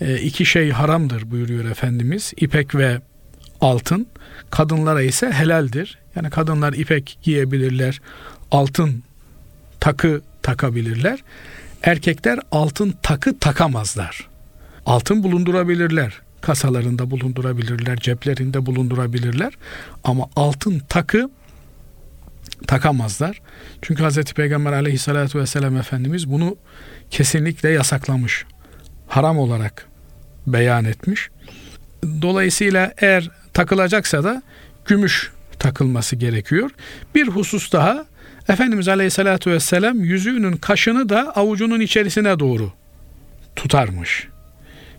[0.00, 2.32] e, iki şey haramdır buyuruyor Efendimiz.
[2.36, 3.00] İpek ve
[3.60, 4.06] altın.
[4.50, 5.98] Kadınlara ise helaldir.
[6.16, 8.00] Yani kadınlar ipek giyebilirler.
[8.50, 9.02] Altın
[9.80, 11.24] takı takabilirler.
[11.82, 14.28] Erkekler altın takı takamazlar.
[14.86, 16.20] Altın bulundurabilirler.
[16.40, 19.52] Kasalarında bulundurabilirler, ceplerinde bulundurabilirler.
[20.04, 21.30] Ama altın takı
[22.66, 23.40] takamazlar.
[23.82, 24.24] Çünkü Hz.
[24.24, 26.56] Peygamber aleyhissalatü vesselam Efendimiz bunu
[27.10, 28.44] kesinlikle yasaklamış.
[29.08, 29.86] Haram olarak
[30.46, 31.28] beyan etmiş.
[32.22, 34.42] Dolayısıyla eğer takılacaksa da
[34.86, 36.70] gümüş takılması gerekiyor.
[37.14, 38.04] Bir husus daha
[38.48, 42.72] Efendimiz Aleyhisselatü Vesselam yüzüğünün kaşını da avucunun içerisine doğru
[43.56, 44.28] tutarmış.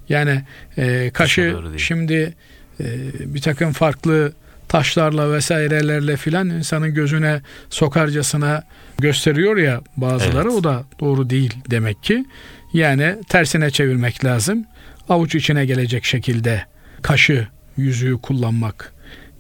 [0.10, 0.44] Yani
[0.78, 2.34] e, kaşı şimdi
[2.80, 2.86] e,
[3.20, 4.34] bir takım farklı
[4.68, 8.64] taşlarla vesairelerle filan insanın gözüne sokarcasına
[9.02, 10.60] gösteriyor ya bazıları evet.
[10.60, 12.26] o da doğru değil demek ki.
[12.74, 14.66] Yani tersine çevirmek lazım.
[15.10, 16.66] Avuç içine gelecek şekilde
[17.02, 18.94] kaşı yüzüğü kullanmak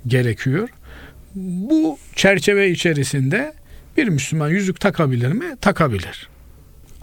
[0.07, 0.69] gerekiyor.
[1.35, 3.53] Bu çerçeve içerisinde
[3.97, 5.45] bir Müslüman yüzük takabilir mi?
[5.61, 6.29] Takabilir.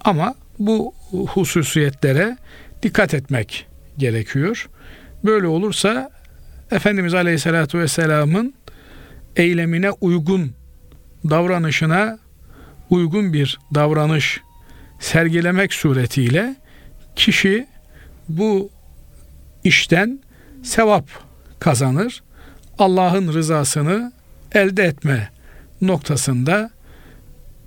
[0.04, 2.36] Ama bu hususiyetlere
[2.82, 3.66] dikkat etmek
[3.98, 4.68] gerekiyor.
[5.24, 6.10] Böyle olursa
[6.70, 8.54] Efendimiz Aleyhisselatü Vesselam'ın
[9.36, 10.52] eylemine uygun
[11.30, 12.18] davranışına
[12.90, 14.40] uygun bir davranış
[15.00, 16.56] sergilemek suretiyle
[17.16, 17.66] kişi
[18.28, 18.70] bu
[19.64, 20.20] işten
[20.62, 21.08] sevap
[21.60, 22.22] kazanır.
[22.78, 24.12] Allah'ın rızasını
[24.52, 25.30] elde etme
[25.80, 26.70] noktasında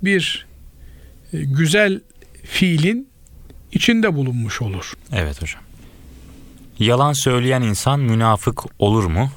[0.04, 0.48] bir
[1.34, 2.02] e, güzel
[2.44, 3.10] fiilin
[3.72, 4.94] içinde bulunmuş olur.
[5.14, 5.62] Evet hocam.
[6.80, 9.32] Yalan söyleyen insan münafık olur mu?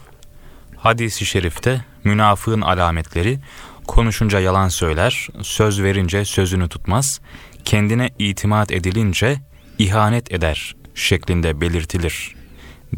[0.77, 3.39] Hadis-i şerifte münafığın alametleri
[3.87, 7.21] konuşunca yalan söyler, söz verince sözünü tutmaz,
[7.65, 9.37] kendine itimat edilince
[9.79, 12.35] ihanet eder şeklinde belirtilir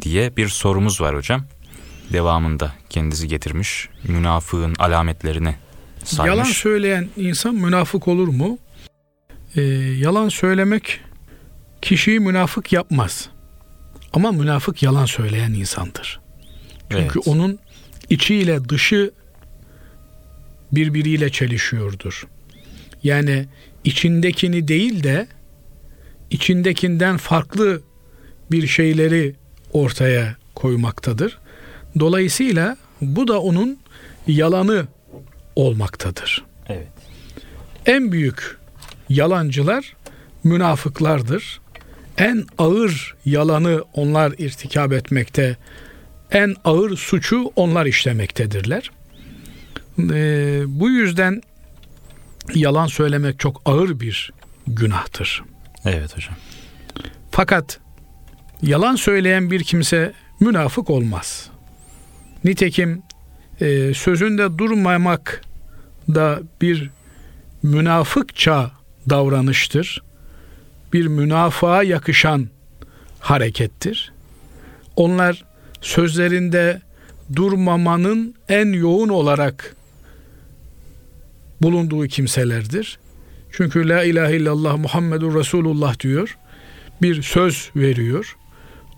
[0.02, 1.44] diye bir sorumuz var hocam.
[2.12, 5.54] Devamında kendisi getirmiş münafığın alametlerini
[6.04, 6.36] saymış.
[6.36, 8.58] Yalan söyleyen insan münafık olur mu?
[9.56, 9.62] Ee,
[9.98, 11.00] yalan söylemek
[11.82, 13.28] kişiyi münafık yapmaz.
[14.12, 16.20] Ama münafık yalan söyleyen insandır.
[16.90, 17.28] Çünkü evet.
[17.28, 17.58] onun
[18.10, 19.10] içiyle dışı
[20.72, 22.26] birbiriyle çelişiyordur.
[23.02, 23.46] Yani
[23.84, 25.26] içindekini değil de
[26.30, 27.82] içindekinden farklı
[28.50, 29.34] bir şeyleri
[29.72, 31.38] ortaya koymaktadır.
[32.00, 33.78] Dolayısıyla bu da onun
[34.26, 34.86] yalanı
[35.56, 36.44] olmaktadır.
[36.68, 36.88] Evet.
[37.86, 38.58] En büyük
[39.08, 39.96] yalancılar
[40.44, 41.60] münafıklardır.
[42.18, 45.56] En ağır yalanı onlar irtikab etmekte,
[46.30, 48.90] en ağır suçu onlar işlemektedirler.
[49.98, 51.42] Ee, bu yüzden
[52.54, 54.32] yalan söylemek çok ağır bir
[54.66, 55.42] günahtır.
[55.84, 56.34] Evet hocam.
[57.30, 57.80] Fakat
[58.62, 61.50] yalan söyleyen bir kimse münafık olmaz.
[62.44, 63.02] Nitekim
[63.60, 65.42] e, sözünde durmamak
[66.08, 66.90] da bir
[67.62, 68.70] münafıkça
[69.10, 70.02] davranıştır.
[70.92, 72.48] Bir münafığa yakışan
[73.20, 74.12] harekettir.
[74.96, 75.44] Onlar
[75.80, 76.82] sözlerinde
[77.36, 79.76] durmamanın en yoğun olarak
[81.62, 82.98] bulunduğu kimselerdir.
[83.52, 86.38] Çünkü la ilahe illallah Muhammedur Resulullah diyor.
[87.02, 88.36] Bir söz veriyor.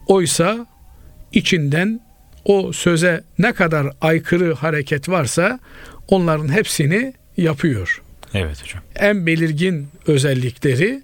[0.06, 0.66] Oysa
[1.32, 2.00] içinden
[2.44, 5.60] o söze ne kadar aykırı hareket varsa
[6.08, 8.02] onların hepsini yapıyor.
[8.34, 8.82] Evet hocam.
[8.96, 11.02] En belirgin özellikleri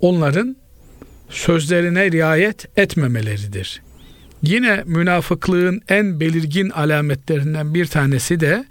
[0.00, 0.56] onların
[1.30, 3.82] sözlerine riayet etmemeleridir.
[4.42, 8.64] Yine münafıklığın en belirgin alametlerinden bir tanesi de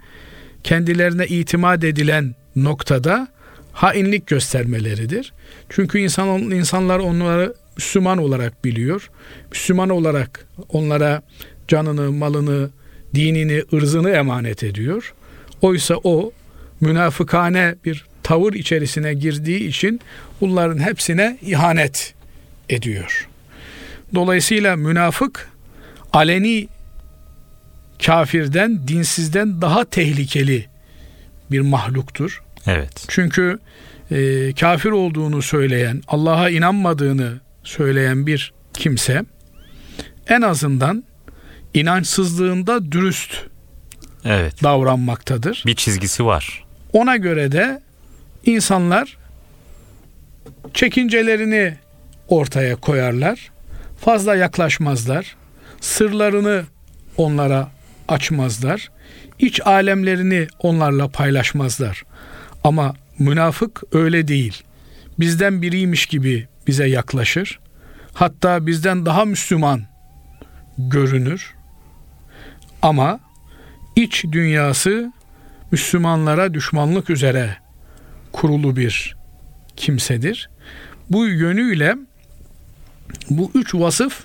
[0.64, 3.28] kendilerine itimat edilen noktada
[3.72, 5.32] hainlik göstermeleridir.
[5.68, 9.10] Çünkü insan insanlar onları Müslüman olarak biliyor.
[9.50, 11.22] Müslüman olarak onlara
[11.68, 12.70] canını, malını,
[13.14, 15.14] dinini, ırzını emanet ediyor.
[15.62, 16.32] Oysa o
[16.80, 20.00] münafıkane bir tavır içerisine girdiği için
[20.40, 22.14] bunların hepsine ihanet
[22.68, 23.28] ediyor.
[24.14, 25.50] Dolayısıyla münafık
[26.12, 26.68] aleni
[28.02, 30.66] kafirden, dinsizden daha tehlikeli
[31.50, 32.42] bir mahluktur.
[32.66, 33.04] Evet.
[33.08, 33.58] Çünkü
[34.10, 39.24] e, kafir olduğunu söyleyen, Allah'a inanmadığını söyleyen bir kimse
[40.28, 41.04] en azından
[41.74, 43.34] inançsızlığında dürüst
[44.24, 44.62] evet.
[44.62, 45.62] davranmaktadır.
[45.66, 46.64] Bir çizgisi var.
[46.92, 47.80] Ona göre de
[48.46, 49.16] insanlar
[50.74, 51.76] çekincelerini
[52.28, 53.50] ortaya koyarlar.
[54.00, 55.36] Fazla yaklaşmazlar.
[55.80, 56.64] Sırlarını
[57.16, 57.73] onlara
[58.08, 58.90] açmazlar.
[59.38, 62.04] İç alemlerini onlarla paylaşmazlar.
[62.64, 64.62] Ama münafık öyle değil.
[65.18, 67.58] Bizden biriymiş gibi bize yaklaşır.
[68.14, 69.82] Hatta bizden daha Müslüman
[70.78, 71.54] görünür.
[72.82, 73.20] Ama
[73.96, 75.12] iç dünyası
[75.70, 77.56] Müslümanlara düşmanlık üzere
[78.32, 79.16] kurulu bir
[79.76, 80.50] kimsedir.
[81.10, 81.96] Bu yönüyle
[83.30, 84.24] bu üç vasıf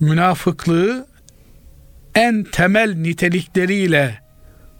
[0.00, 1.06] münafıklığı
[2.14, 4.18] en temel nitelikleriyle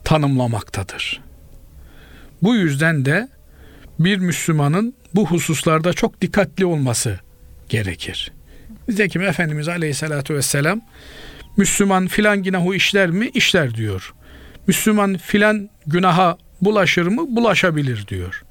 [0.05, 1.21] tanımlamaktadır.
[2.43, 3.29] Bu yüzden de
[3.99, 7.21] bir Müslümanın bu hususlarda çok dikkatli olması
[7.69, 8.33] gerekir.
[8.89, 10.81] Nitekim Efendimiz Aleyhisselatü Vesselam
[11.57, 13.31] Müslüman filan günahı işler mi?
[13.35, 14.15] İşler diyor.
[14.67, 17.37] Müslüman filan günaha bulaşır mı?
[17.37, 18.45] Bulaşabilir diyor.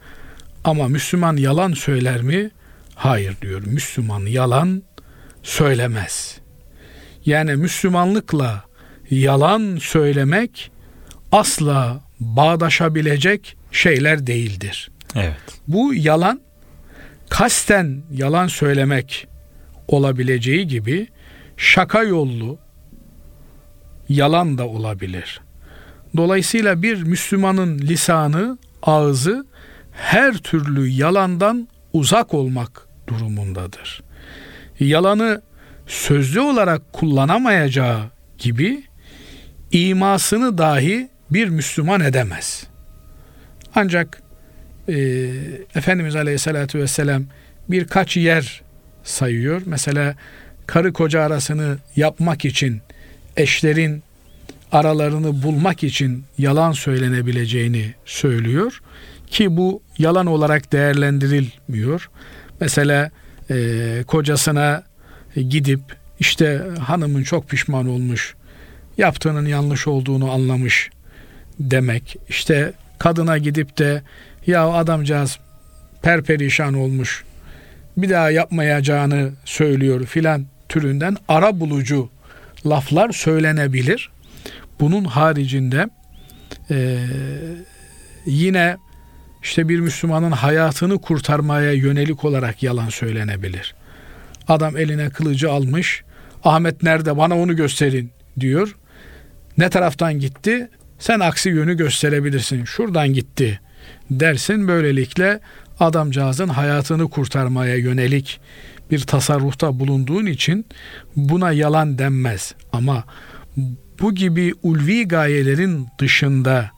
[0.64, 2.52] Ama Müslüman yalan söyler mi?
[2.96, 3.62] Hayır diyor.
[3.66, 4.84] Müslüman yalan
[5.44, 6.38] söylemez.
[7.26, 8.64] Yani Müslümanlıkla
[9.12, 10.72] yalan söylemek
[11.32, 14.92] asla bağdaşabilecek şeyler değildir.
[15.16, 15.36] Evet.
[15.68, 16.42] Bu yalan
[17.30, 19.28] kasten yalan söylemek
[19.88, 21.08] olabileceği gibi
[21.58, 22.60] şaka yollu
[24.10, 25.42] yalan da olabilir.
[26.18, 29.46] Dolayısıyla bir Müslümanın lisanı, ağzı
[29.92, 34.04] her türlü yalandan uzak olmak durumundadır.
[34.80, 35.42] Yalanı
[35.88, 38.02] sözlü olarak kullanamayacağı
[38.38, 38.84] gibi
[39.72, 42.64] imasını dahi bir Müslüman edemez.
[43.76, 44.22] Ancak
[44.88, 44.94] e,
[45.76, 47.24] Efendimiz Aleyhisselatü Vesselam
[47.70, 48.62] birkaç yer
[49.04, 49.62] sayıyor.
[49.66, 50.16] Mesela
[50.68, 52.82] karı koca arasını yapmak için
[53.38, 54.04] eşlerin
[54.72, 58.82] aralarını bulmak için yalan söylenebileceğini söylüyor
[59.28, 62.10] ki bu yalan olarak değerlendirilmiyor.
[62.60, 63.12] Mesela
[63.50, 64.84] e, kocasına
[65.36, 65.82] gidip
[66.20, 68.36] işte hanımın çok pişman olmuş,
[68.98, 70.90] yaptığının yanlış olduğunu anlamış
[71.60, 72.18] demek.
[72.30, 74.02] İşte kadına gidip de
[74.48, 75.40] ya adamcağız
[76.02, 77.24] perperişan olmuş,
[77.98, 82.10] bir daha yapmayacağını söylüyor filan türünden ara bulucu
[82.66, 84.10] laflar söylenebilir.
[84.80, 85.90] Bunun haricinde
[86.72, 86.98] e,
[88.26, 88.78] yine
[89.44, 93.76] işte bir Müslümanın hayatını kurtarmaya yönelik olarak yalan söylenebilir.
[94.48, 96.04] Adam eline kılıcı almış.
[96.44, 98.76] Ahmet nerede bana onu gösterin diyor.
[99.58, 100.70] Ne taraftan gitti?
[101.00, 102.66] Sen aksi yönü gösterebilirsin.
[102.66, 103.60] Şuradan gitti
[104.12, 104.68] dersin.
[104.68, 105.40] Böylelikle
[105.80, 108.40] adamcağızın hayatını kurtarmaya yönelik
[108.92, 110.66] bir tasarrufta bulunduğun için
[111.16, 112.56] buna yalan denmez.
[112.74, 113.04] Ama
[114.02, 116.72] bu gibi ulvi gayelerin dışında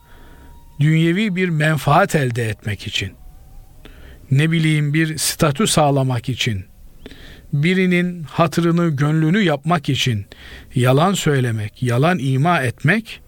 [0.80, 3.12] dünyevi bir menfaat elde etmek için
[4.32, 6.66] ne bileyim bir statü sağlamak için
[7.54, 10.26] birinin hatırını, gönlünü yapmak için
[10.76, 13.22] yalan söylemek, yalan ima etmek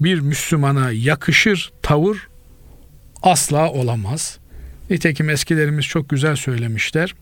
[0.00, 2.28] bir Müslümana yakışır tavır
[3.22, 4.38] asla olamaz.
[4.90, 7.14] Nitekim eskilerimiz çok güzel söylemişler.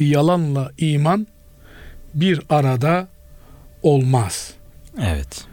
[0.00, 1.26] Yalanla iman
[2.14, 3.08] bir arada
[3.82, 4.54] olmaz.
[5.02, 5.44] Evet.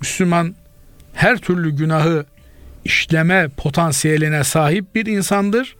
[0.00, 0.54] Müslüman
[1.14, 2.26] her türlü günahı
[2.84, 5.76] işleme potansiyeline sahip bir insandır.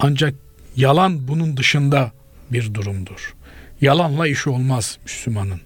[0.00, 0.34] Ancak
[0.76, 2.12] yalan bunun dışında
[2.52, 3.34] bir durumdur.
[3.80, 5.60] Yalanla iş olmaz Müslümanın.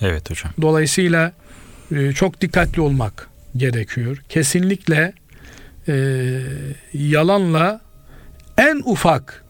[0.00, 0.52] Evet hocam.
[0.62, 1.32] Dolayısıyla
[1.92, 4.22] e, çok dikkatli olmak gerekiyor.
[4.28, 5.12] Kesinlikle
[5.88, 5.94] e,
[6.92, 7.80] yalanla
[8.58, 9.44] en ufak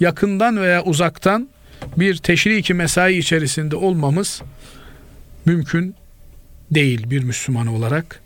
[0.00, 1.48] yakından veya uzaktan
[1.96, 4.42] bir teşriki mesai içerisinde olmamız
[5.44, 5.94] mümkün
[6.70, 8.20] değil bir Müslüman olarak.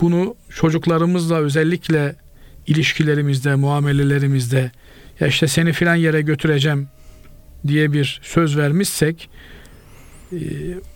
[0.00, 2.16] Bunu çocuklarımızla özellikle
[2.66, 4.70] ilişkilerimizde, muamelelerimizde
[5.20, 6.88] ya işte seni filan yere götüreceğim
[7.66, 9.30] diye bir söz vermişsek
[10.32, 10.38] e,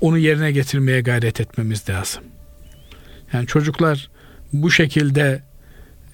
[0.00, 2.24] onu yerine getirmeye gayret etmemiz lazım.
[3.32, 4.10] Yani çocuklar
[4.52, 5.42] bu şekilde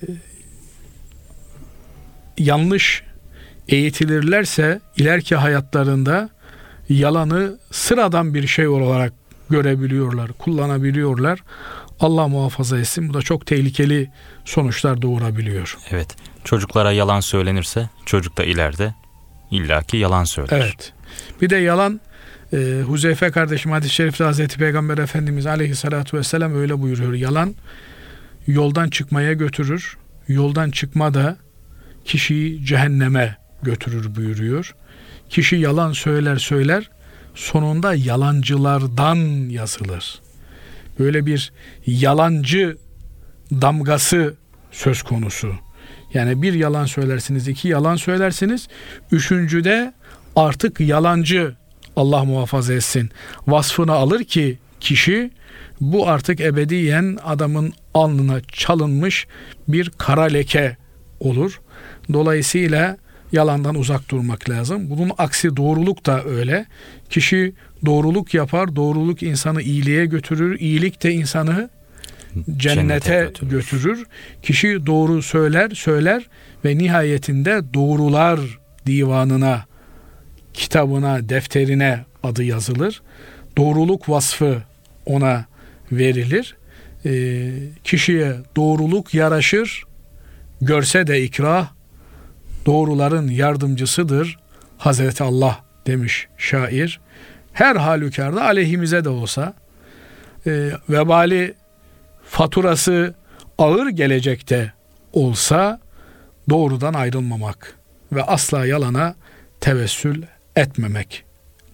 [0.02, 0.06] e,
[2.38, 3.02] yanlış
[3.68, 6.30] eğitilirlerse ileriki hayatlarında
[6.88, 9.12] yalanı sıradan bir şey olarak
[9.50, 11.42] görebiliyorlar, kullanabiliyorlar.
[12.00, 13.08] Allah muhafaza etsin.
[13.08, 14.10] Bu da çok tehlikeli
[14.44, 15.78] sonuçlar doğurabiliyor.
[15.90, 16.16] Evet.
[16.44, 18.94] Çocuklara yalan söylenirse çocuk da ileride
[19.50, 20.60] illaki yalan söyler.
[20.60, 20.92] Evet.
[21.42, 22.00] Bir de yalan
[22.52, 27.12] e, Huzeyfe kardeşim hadis-i şerifte Hazreti Peygamber Efendimiz aleyhissalatu vesselam öyle buyuruyor.
[27.12, 27.54] Yalan
[28.46, 29.96] yoldan çıkmaya götürür.
[30.28, 31.36] Yoldan çıkma da
[32.04, 34.74] kişiyi cehenneme götürür buyuruyor.
[35.30, 36.90] Kişi yalan söyler söyler
[37.34, 40.20] sonunda yalancılardan yazılır.
[40.98, 41.52] Böyle bir
[41.86, 42.76] yalancı
[43.52, 44.34] damgası
[44.72, 45.54] söz konusu.
[46.14, 48.68] Yani bir yalan söylersiniz, iki yalan söylersiniz.
[49.12, 49.92] Üçüncüde
[50.36, 51.54] artık yalancı
[51.96, 53.10] Allah muhafaza etsin
[53.46, 55.30] vasfını alır ki kişi
[55.80, 59.26] bu artık ebediyen adamın alnına çalınmış
[59.68, 60.76] bir kara leke
[61.20, 61.60] olur.
[62.12, 62.96] Dolayısıyla
[63.32, 64.90] yalandan uzak durmak lazım.
[64.90, 66.66] Bunun aksi doğruluk da öyle.
[67.10, 67.52] Kişi
[67.86, 71.70] doğruluk yapar, doğruluk insanı iyiliğe götürür, iyilik de insanı
[72.56, 73.50] cennete, cennete götürür.
[73.50, 74.06] götürür.
[74.42, 76.28] Kişi doğru söyler, söyler
[76.64, 78.40] ve nihayetinde doğrular
[78.86, 79.64] divanına,
[80.54, 83.02] kitabına, defterine adı yazılır.
[83.58, 84.62] Doğruluk vasfı
[85.06, 85.44] ona
[85.92, 86.56] verilir.
[87.06, 87.50] E,
[87.84, 89.84] kişiye doğruluk yaraşır,
[90.60, 91.68] görse de ikrah,
[92.66, 94.38] doğruların yardımcısıdır
[94.78, 97.00] Hazreti Allah demiş şair.
[97.52, 99.54] Her halükarda aleyhimize de olsa
[100.46, 101.54] e, vebali
[102.34, 103.14] faturası
[103.58, 104.72] ağır gelecekte
[105.12, 105.80] olsa
[106.50, 107.78] doğrudan ayrılmamak
[108.12, 109.14] ve asla yalana
[109.60, 110.22] tevessül
[110.56, 111.24] etmemek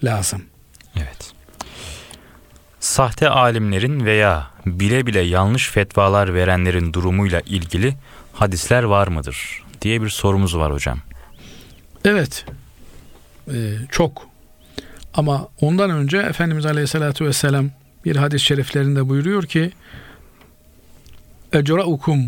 [0.04, 0.42] lazım.
[0.96, 1.32] Evet.
[2.80, 7.96] Sahte alimlerin veya bile bile yanlış fetvalar verenlerin durumuyla ilgili
[8.32, 9.62] hadisler var mıdır?
[9.82, 10.98] diye bir sorumuz var hocam.
[12.04, 12.44] Evet.
[13.48, 13.54] Ee,
[13.90, 14.26] çok.
[15.14, 17.70] Ama ondan önce Efendimiz Aleyhisselatü Vesselam
[18.04, 19.72] bir hadis-i şeriflerinde buyuruyor ki
[21.52, 22.26] Ecra'ukum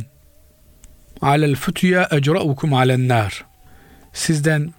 [1.20, 3.44] alel fütüye ecra'ukum alen nar.
[4.12, 4.74] Sizden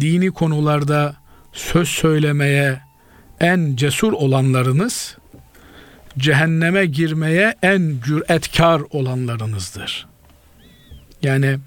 [0.00, 1.14] dini konularda
[1.52, 2.80] söz söylemeye
[3.40, 5.16] en cesur olanlarınız
[6.18, 10.06] cehenneme girmeye en cüretkar olanlarınızdır.
[11.22, 11.58] Yani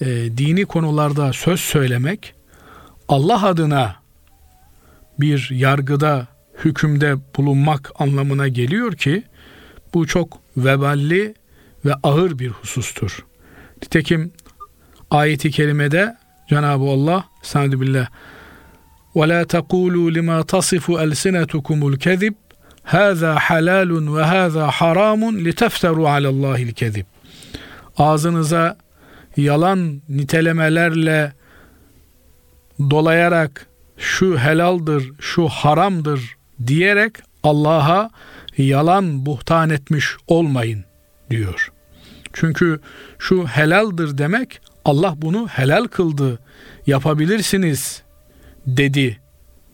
[0.00, 2.34] e, dini konularda söz söylemek
[3.08, 3.96] Allah adına
[5.20, 6.26] bir yargıda,
[6.64, 9.22] hükümde bulunmak anlamına geliyor ki
[9.93, 11.33] bu çok veballi
[11.85, 13.25] ve ağır bir husustur.
[13.83, 14.31] Nitekim
[15.11, 16.17] ayeti kerimede
[16.49, 18.07] Cenab-ı Allah Estaizu billah
[19.15, 22.33] وَلَا تَقُولُوا لِمَا تَصِفُ أَلْسِنَتُكُمُ الْكَذِبِ
[22.95, 27.05] هَذَا حَلَالٌ وَهَذَا حَرَامٌ لِتَفْتَرُوا عَلَى اللّٰهِ الْكَذِبِ
[27.97, 28.77] Ağzınıza
[29.37, 31.33] yalan nitelemelerle
[32.79, 36.37] dolayarak şu helaldir, şu haramdır
[36.67, 37.13] diyerek
[37.43, 38.09] Allah'a
[38.56, 40.84] yalan buhtan etmiş olmayın
[41.30, 41.72] diyor.
[42.32, 42.80] Çünkü
[43.18, 46.38] şu helaldir demek Allah bunu helal kıldı,
[46.86, 48.02] yapabilirsiniz
[48.66, 49.20] dedi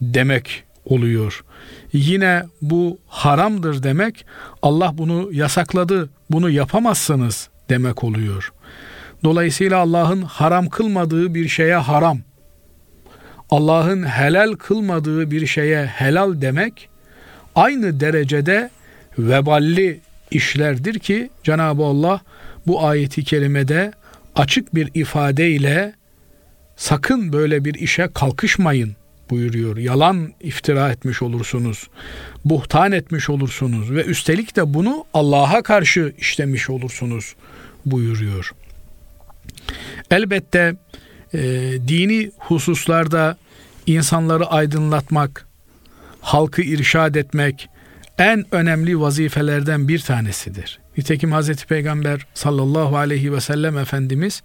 [0.01, 1.45] demek oluyor.
[1.93, 4.27] Yine bu haramdır demek
[4.63, 8.53] Allah bunu yasakladı, bunu yapamazsınız demek oluyor.
[9.25, 12.19] Dolayısıyla Allah'ın haram kılmadığı bir şeye haram,
[13.51, 16.89] Allah'ın helal kılmadığı bir şeye helal demek
[17.57, 18.71] aynı derecede
[19.19, 20.01] veballi
[20.31, 22.21] işlerdir ki Cenab-ı Allah
[22.67, 23.93] bu ayeti kerimede
[24.35, 25.95] açık bir ifadeyle
[26.77, 28.97] sakın böyle bir işe kalkışmayın
[29.31, 29.77] buyuruyor.
[29.77, 31.89] Yalan iftira etmiş olursunuz.
[32.45, 37.35] Buhtan etmiş olursunuz ve üstelik de bunu Allah'a karşı işlemiş olursunuz
[37.87, 38.53] buyuruyor.
[40.11, 40.77] Elbette
[41.35, 41.41] e,
[41.89, 43.37] dini hususlarda
[43.87, 45.46] insanları aydınlatmak,
[46.27, 47.69] halkı irşad etmek
[48.19, 50.79] en önemli vazifelerden bir tanesidir.
[50.99, 54.43] Nitekim Hazreti Peygamber sallallahu aleyhi ve sellem Efendimiz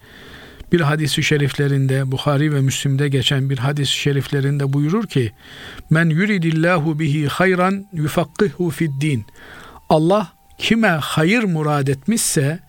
[0.71, 5.31] bir hadisi şeriflerinde Bukhari ve Müslim'de geçen bir hadis-i şeriflerinde buyurur ki
[5.89, 9.25] men yuridillahu bihi hayran yufakkihu fid din
[9.89, 12.59] Allah kime hayır murad etmişse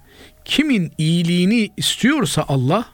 [0.45, 2.85] kimin iyiliğini istiyorsa Allah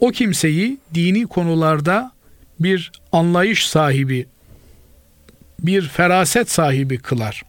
[0.00, 2.12] o kimseyi dini konularda
[2.60, 4.31] bir anlayış sahibi
[5.62, 7.42] bir feraset sahibi kılar.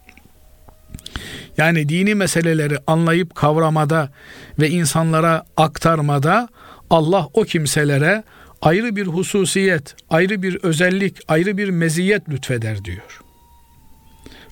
[1.56, 4.12] Yani dini meseleleri anlayıp kavramada
[4.58, 6.48] ve insanlara aktarmada
[6.90, 8.24] Allah o kimselere
[8.62, 13.20] ayrı bir hususiyet, ayrı bir özellik, ayrı bir meziyet lütfeder diyor.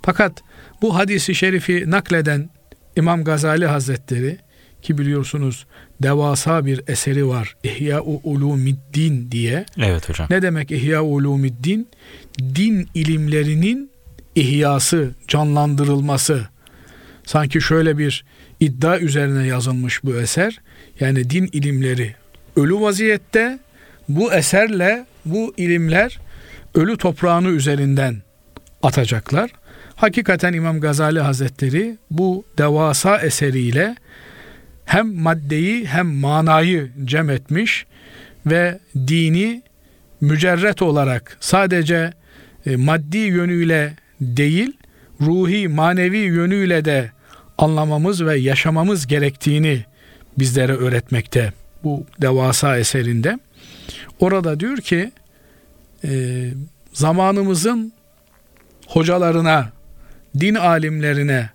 [0.02, 0.42] Fakat
[0.82, 2.50] bu hadisi şerifi nakleden
[2.96, 4.38] İmam Gazali Hazretleri
[4.82, 5.66] ki biliyorsunuz
[6.02, 7.56] devasa bir eseri var.
[7.64, 9.64] İhya-u Ulumiddin diye.
[9.78, 10.26] Evet hocam.
[10.30, 11.88] Ne demek İhya Ulumiddin?
[12.38, 13.90] Din ilimlerinin
[14.34, 16.48] ihyası, canlandırılması.
[17.24, 18.24] Sanki şöyle bir
[18.60, 20.60] iddia üzerine yazılmış bu eser.
[21.00, 22.14] Yani din ilimleri
[22.56, 23.58] ölü vaziyette
[24.08, 26.18] bu eserle bu ilimler
[26.74, 28.22] ölü toprağını üzerinden
[28.82, 29.50] atacaklar.
[29.96, 33.96] Hakikaten İmam Gazali Hazretleri bu devasa eseriyle
[34.92, 37.86] hem maddeyi hem manayı cem etmiş
[38.46, 39.62] ve dini
[40.20, 42.12] mücerret olarak sadece
[42.66, 44.72] e, maddi yönüyle değil
[45.20, 47.10] ruhi manevi yönüyle de
[47.58, 49.84] anlamamız ve yaşamamız gerektiğini
[50.38, 51.52] bizlere öğretmekte
[51.84, 53.38] bu devasa eserinde.
[54.20, 55.12] Orada diyor ki
[56.04, 56.10] e,
[56.92, 57.92] zamanımızın
[58.86, 59.72] hocalarına,
[60.40, 61.50] din alimlerine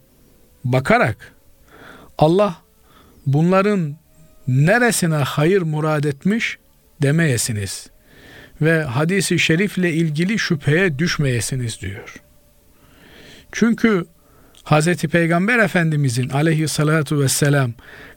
[0.63, 1.33] bakarak
[2.17, 2.66] Allah
[3.27, 3.95] bunların
[4.47, 6.57] neresine hayır murad etmiş
[7.01, 7.89] demeyesiniz
[8.61, 12.15] ve hadisi şerifle ilgili şüpheye düşmeyesiniz diyor.
[13.51, 14.05] Çünkü
[14.65, 14.95] Hz.
[14.95, 17.73] Peygamber Efendimizin aleyhissalatu vesselam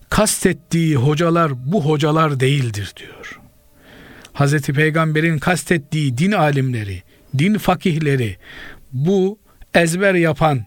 [0.09, 3.41] kastettiği hocalar bu hocalar değildir diyor.
[4.35, 4.63] Hz.
[4.63, 7.03] Peygamber'in kastettiği din alimleri,
[7.39, 8.37] din fakihleri
[8.93, 9.39] bu
[9.75, 10.65] ezber yapan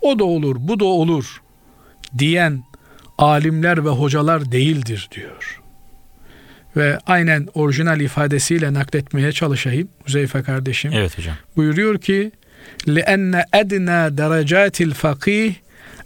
[0.00, 1.42] o da olur bu da olur
[2.18, 2.64] diyen
[3.17, 5.61] alimler ve hocalar değildir diyor.
[6.75, 10.91] Ve aynen orijinal ifadesiyle nakletmeye çalışayım Huzeyfe kardeşim.
[10.93, 11.35] Evet hocam.
[11.55, 12.31] Buyuruyor ki
[12.87, 15.53] لِأَنَّ اَدْنَا دَرَجَاتِ الْفَقِيهِ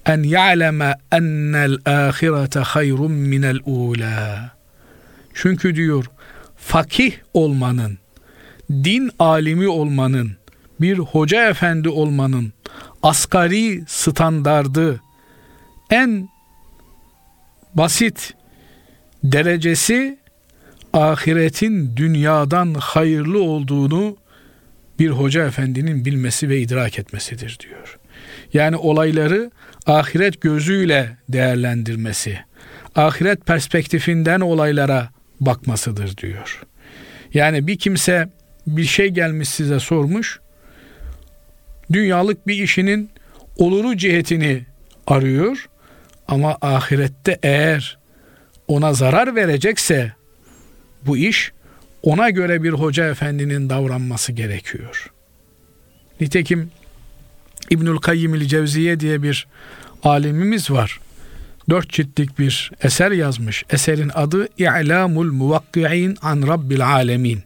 [0.06, 4.52] en ya'leme ennel ahirete hayrun minel ula.
[5.34, 6.06] Çünkü diyor
[6.58, 7.98] fakih olmanın,
[8.70, 10.32] din alimi olmanın,
[10.82, 12.54] bir hoca efendi olmanın
[13.04, 15.02] asgari standardı
[15.90, 16.30] en
[17.75, 18.35] basit
[19.25, 20.19] derecesi
[20.93, 24.17] ahiretin dünyadan hayırlı olduğunu
[24.99, 27.99] bir hoca efendinin bilmesi ve idrak etmesidir diyor.
[28.53, 29.51] Yani olayları
[29.87, 32.39] ahiret gözüyle değerlendirmesi,
[32.95, 35.09] ahiret perspektifinden olaylara
[35.41, 36.63] bakmasıdır diyor.
[37.35, 38.29] Yani bir kimse
[38.67, 40.41] bir şey gelmiş size sormuş,
[41.93, 43.11] dünyalık bir işinin
[43.57, 44.65] oluru cihetini
[45.07, 45.68] arıyor
[46.29, 47.99] ama ahirette eğer
[48.69, 50.13] ona zarar verecekse
[51.07, 51.53] bu iş
[52.03, 55.11] ona göre bir hoca efendinin davranması gerekiyor.
[56.21, 56.71] Nitekim
[57.71, 59.47] İbnül Kayyim Cevziye diye bir
[60.05, 61.01] alimimiz var.
[61.71, 63.65] Dört ciltlik bir eser yazmış.
[63.71, 67.43] Eserin adı İ'lamul Muvakki'in an Rabbil Alemin.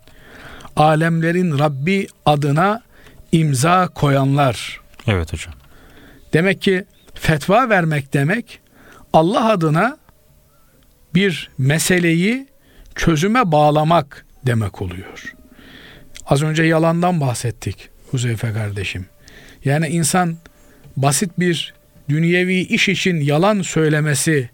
[0.76, 2.82] Alemlerin Rabbi adına
[3.32, 4.80] imza koyanlar.
[5.06, 5.54] Evet hocam.
[6.32, 8.61] Demek ki fetva vermek demek
[9.12, 9.96] Allah adına
[11.14, 12.46] bir meseleyi
[12.94, 15.34] çözüme bağlamak demek oluyor.
[16.26, 19.06] Az önce yalandan bahsettik Huzeyfe kardeşim.
[19.64, 20.36] Yani insan
[20.96, 21.74] basit bir
[22.08, 24.50] dünyevi iş için yalan söylemesi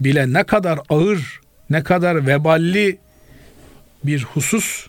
[0.00, 1.40] bile ne kadar ağır,
[1.70, 2.98] ne kadar veballi
[4.04, 4.86] bir husus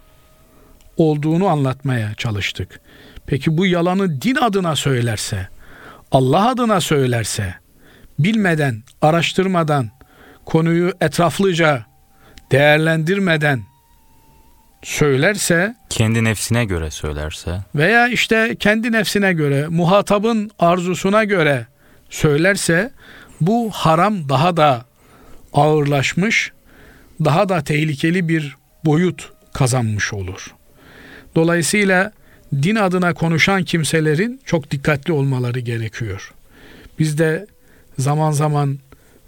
[0.97, 2.79] olduğunu anlatmaya çalıştık.
[3.25, 5.47] Peki bu yalanı din adına söylerse,
[6.11, 7.55] Allah adına söylerse,
[8.23, 9.89] bilmeden, araştırmadan,
[10.45, 11.85] konuyu etraflıca
[12.51, 13.61] değerlendirmeden
[14.83, 21.67] söylerse kendi nefsine göre söylerse veya işte kendi nefsine göre muhatabın arzusuna göre
[22.09, 22.91] söylerse
[23.41, 24.85] bu haram daha da
[25.53, 26.51] ağırlaşmış,
[27.23, 28.55] daha da tehlikeli bir
[28.85, 30.47] boyut kazanmış olur.
[31.35, 32.11] Dolayısıyla
[32.53, 36.33] din adına konuşan kimselerin çok dikkatli olmaları gerekiyor.
[36.99, 37.45] Biz de
[37.97, 38.79] zaman zaman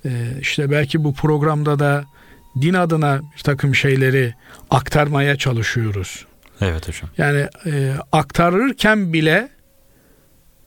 [0.05, 0.09] e,
[0.41, 2.05] işte belki bu programda da
[2.61, 4.33] din adına bir takım şeyleri
[4.69, 6.25] aktarmaya çalışıyoruz.
[6.61, 7.09] Evet hocam.
[7.17, 9.49] Yani e, aktarırken bile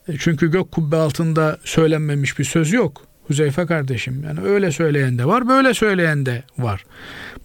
[0.08, 3.02] e, çünkü gök kubbe altında söylenmemiş bir söz yok.
[3.26, 6.84] Huzeyfe kardeşim yani öyle söyleyen de var böyle söyleyen de var.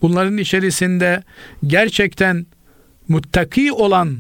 [0.02, 1.24] Bunların içerisinde
[1.68, 2.46] gerçekten
[3.08, 4.18] muttaki olan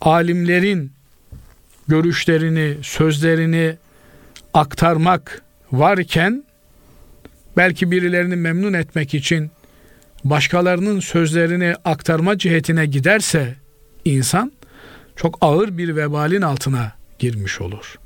[0.00, 0.92] alimlerin
[1.88, 3.76] görüşlerini, sözlerini
[4.54, 5.42] aktarmak
[5.72, 6.44] varken
[7.56, 9.50] belki birilerini memnun etmek için
[10.24, 13.54] başkalarının sözlerini aktarma cihetine giderse
[14.04, 14.52] insan
[15.16, 17.98] çok ağır bir vebalin altına girmiş olur.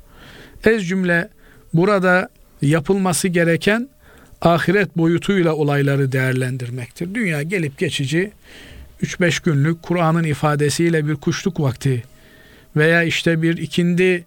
[0.63, 1.29] Ez cümle
[1.73, 2.29] burada
[2.61, 3.89] yapılması gereken
[4.41, 7.13] ahiret boyutuyla olayları değerlendirmektir.
[7.13, 8.31] Dünya gelip geçici
[9.03, 12.03] 3-5 günlük Kur'an'ın ifadesiyle bir kuşluk vakti
[12.75, 14.25] veya işte bir ikindi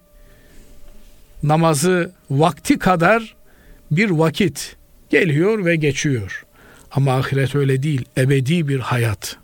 [1.43, 3.35] namazı vakti kadar
[3.91, 4.75] bir vakit
[5.09, 6.45] geliyor ve geçiyor.
[6.91, 8.05] Ama ahiret öyle değil.
[8.17, 9.37] Ebedi bir hayat.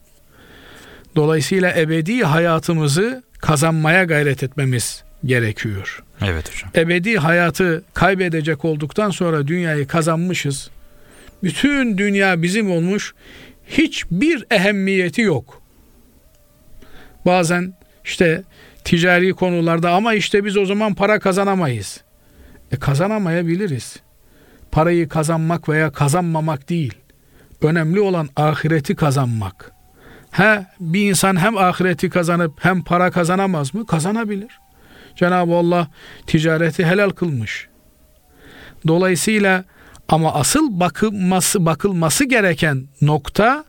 [1.15, 6.03] Dolayısıyla ebedi hayatımızı kazanmaya gayret etmemiz gerekiyor.
[6.21, 6.71] Evet hocam.
[6.75, 10.69] Ebedi hayatı kaybedecek olduktan sonra dünyayı kazanmışız.
[11.43, 13.13] Bütün dünya bizim olmuş.
[13.67, 15.61] Hiçbir ehemmiyeti yok.
[17.25, 17.73] Bazen
[18.05, 18.43] işte
[18.87, 22.01] ticari konularda ama işte biz o zaman para kazanamayız.
[22.71, 23.99] E kazanamayabiliriz.
[24.71, 26.93] Parayı kazanmak veya kazanmamak değil.
[27.61, 29.71] Önemli olan ahireti kazanmak.
[30.31, 33.85] Ha bir insan hem ahireti kazanıp hem para kazanamaz mı?
[33.85, 34.59] Kazanabilir.
[35.15, 35.87] Cenab-ı Allah
[36.27, 37.67] ticareti helal kılmış.
[38.87, 39.63] Dolayısıyla
[40.09, 43.65] ama asıl bakılması bakılması gereken nokta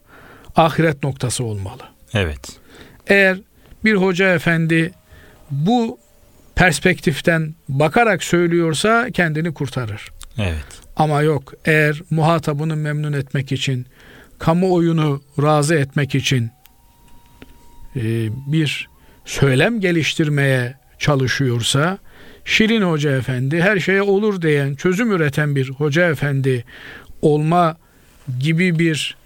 [0.57, 1.83] ahiret noktası olmalı.
[2.14, 2.61] Evet.
[3.07, 3.39] Eğer
[3.85, 4.93] bir hoca efendi
[5.51, 5.99] bu
[6.55, 10.09] perspektiften bakarak söylüyorsa kendini kurtarır.
[10.38, 10.80] Evet.
[10.96, 13.86] Ama yok eğer muhatabını memnun etmek için,
[14.38, 16.51] kamuoyunu razı etmek için
[17.96, 18.03] e,
[18.53, 18.88] bir
[19.24, 21.99] söylem geliştirmeye çalışıyorsa,
[22.44, 26.64] Şirin Hoca Efendi her şeye olur diyen, çözüm üreten bir Hoca Efendi
[27.22, 27.76] olma
[28.40, 29.16] gibi bir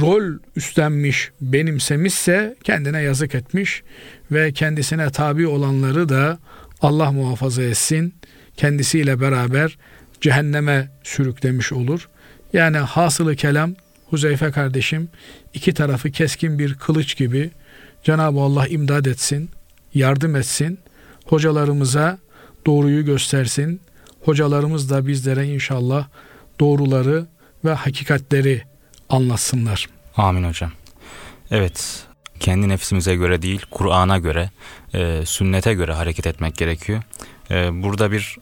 [0.00, 3.82] rol üstlenmiş, benimsemişse kendine yazık etmiş
[4.30, 6.38] ve kendisine tabi olanları da
[6.80, 8.14] Allah muhafaza etsin.
[8.56, 9.78] Kendisiyle beraber
[10.20, 12.08] cehenneme sürüklemiş olur.
[12.52, 13.74] Yani hasılı kelam
[14.10, 15.08] Huzeyfe kardeşim
[15.54, 17.50] iki tarafı keskin bir kılıç gibi
[18.04, 19.50] Cenab-ı Allah imdad etsin,
[19.94, 20.78] yardım etsin.
[21.26, 22.18] Hocalarımıza
[22.66, 23.80] doğruyu göstersin.
[24.20, 26.08] Hocalarımız da bizlere inşallah
[26.60, 27.26] doğruları
[27.64, 28.62] ve hakikatleri
[29.12, 29.88] anlatsınlar.
[30.16, 30.72] Amin hocam.
[31.50, 32.04] Evet,
[32.40, 34.50] kendi nefsimize göre değil, Kur'an'a göre,
[34.94, 37.02] e, sünnete göre hareket etmek gerekiyor.
[37.50, 38.38] E, burada bir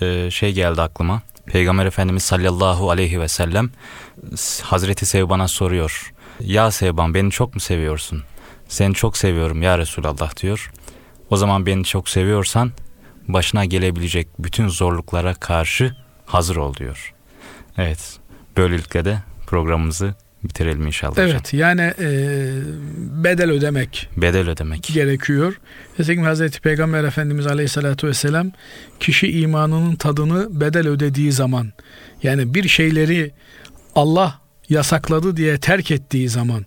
[0.00, 1.22] e, şey geldi aklıma.
[1.46, 3.70] Peygamber Efendimiz sallallahu aleyhi ve sellem
[4.62, 6.12] Hazreti Sevban'a soruyor.
[6.40, 8.22] Ya Sevban beni çok mu seviyorsun?
[8.68, 10.72] Seni çok seviyorum ya Resulallah diyor.
[11.30, 12.72] O zaman beni çok seviyorsan
[13.28, 15.96] başına gelebilecek bütün zorluklara karşı
[16.26, 17.14] hazır ol diyor.
[17.78, 18.18] Evet
[18.56, 19.18] böylelikle de
[19.52, 21.18] programımızı bitirelim inşallah.
[21.18, 21.60] Evet hocam.
[21.60, 22.08] yani e,
[23.24, 25.60] bedel ödemek bedel ödemek gerekiyor.
[25.98, 28.50] Nitekim Hazreti Peygamber Efendimiz Aleyhisselatü Vesselam
[29.00, 31.72] kişi imanının tadını bedel ödediği zaman
[32.22, 33.30] yani bir şeyleri
[33.94, 36.66] Allah yasakladı diye terk ettiği zaman,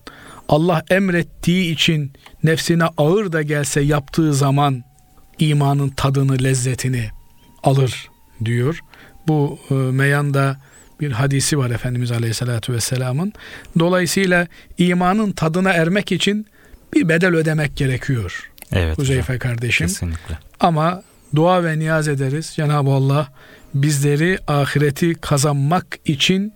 [0.49, 2.13] Allah emrettiği için
[2.43, 4.83] nefsine ağır da gelse yaptığı zaman
[5.39, 7.09] imanın tadını, lezzetini
[7.63, 8.09] alır
[8.45, 8.79] diyor.
[9.27, 10.57] Bu e, meyanda
[10.99, 13.33] bir hadisi var Efendimiz Aleyhisselatü Vesselam'ın.
[13.79, 16.47] Dolayısıyla imanın tadına ermek için
[16.93, 18.51] bir bedel ödemek gerekiyor.
[18.71, 18.97] Evet.
[18.97, 19.39] Huzeyfe hocam.
[19.39, 19.87] kardeşim.
[19.87, 20.37] Kesinlikle.
[20.59, 21.03] Ama
[21.35, 22.53] dua ve niyaz ederiz.
[22.55, 23.27] Cenab-ı Allah
[23.73, 26.53] bizleri ahireti kazanmak için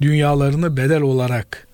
[0.00, 1.66] dünyalarını bedel olarak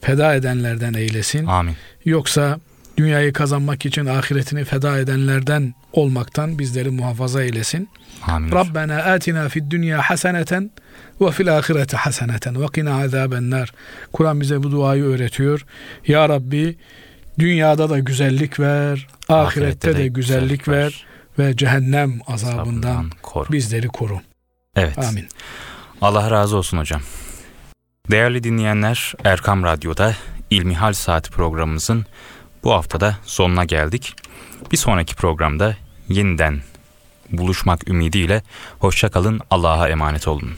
[0.00, 1.46] feda edenlerden eylesin.
[1.46, 1.76] Amin.
[2.04, 2.58] Yoksa
[2.96, 7.88] dünyayı kazanmak için ahiretini feda edenlerden olmaktan bizleri muhafaza eylesin.
[8.22, 8.52] Amin.
[8.52, 10.70] Rabbena atina fid dünya haseneten
[11.20, 13.72] ve fil ahireti haseneten ve qina azaben nar.
[14.12, 15.66] Kur'an bize bu duayı öğretiyor.
[16.06, 16.76] Ya Rabbi
[17.38, 21.06] dünyada da güzellik ver, ahirette, de, güzellik ver
[21.38, 23.52] ve cehennem azabından koru.
[23.52, 24.20] bizleri koru.
[24.76, 24.98] Evet.
[24.98, 25.28] Amin.
[26.00, 27.00] Allah razı olsun hocam.
[28.10, 30.14] Değerli dinleyenler, Erkam Radyo'da
[30.50, 32.06] İlmihal Saati programımızın
[32.64, 34.14] bu haftada sonuna geldik.
[34.72, 35.76] Bir sonraki programda
[36.08, 36.60] yeniden
[37.32, 38.42] buluşmak ümidiyle
[38.78, 40.52] hoşça kalın, Allah'a emanet olun.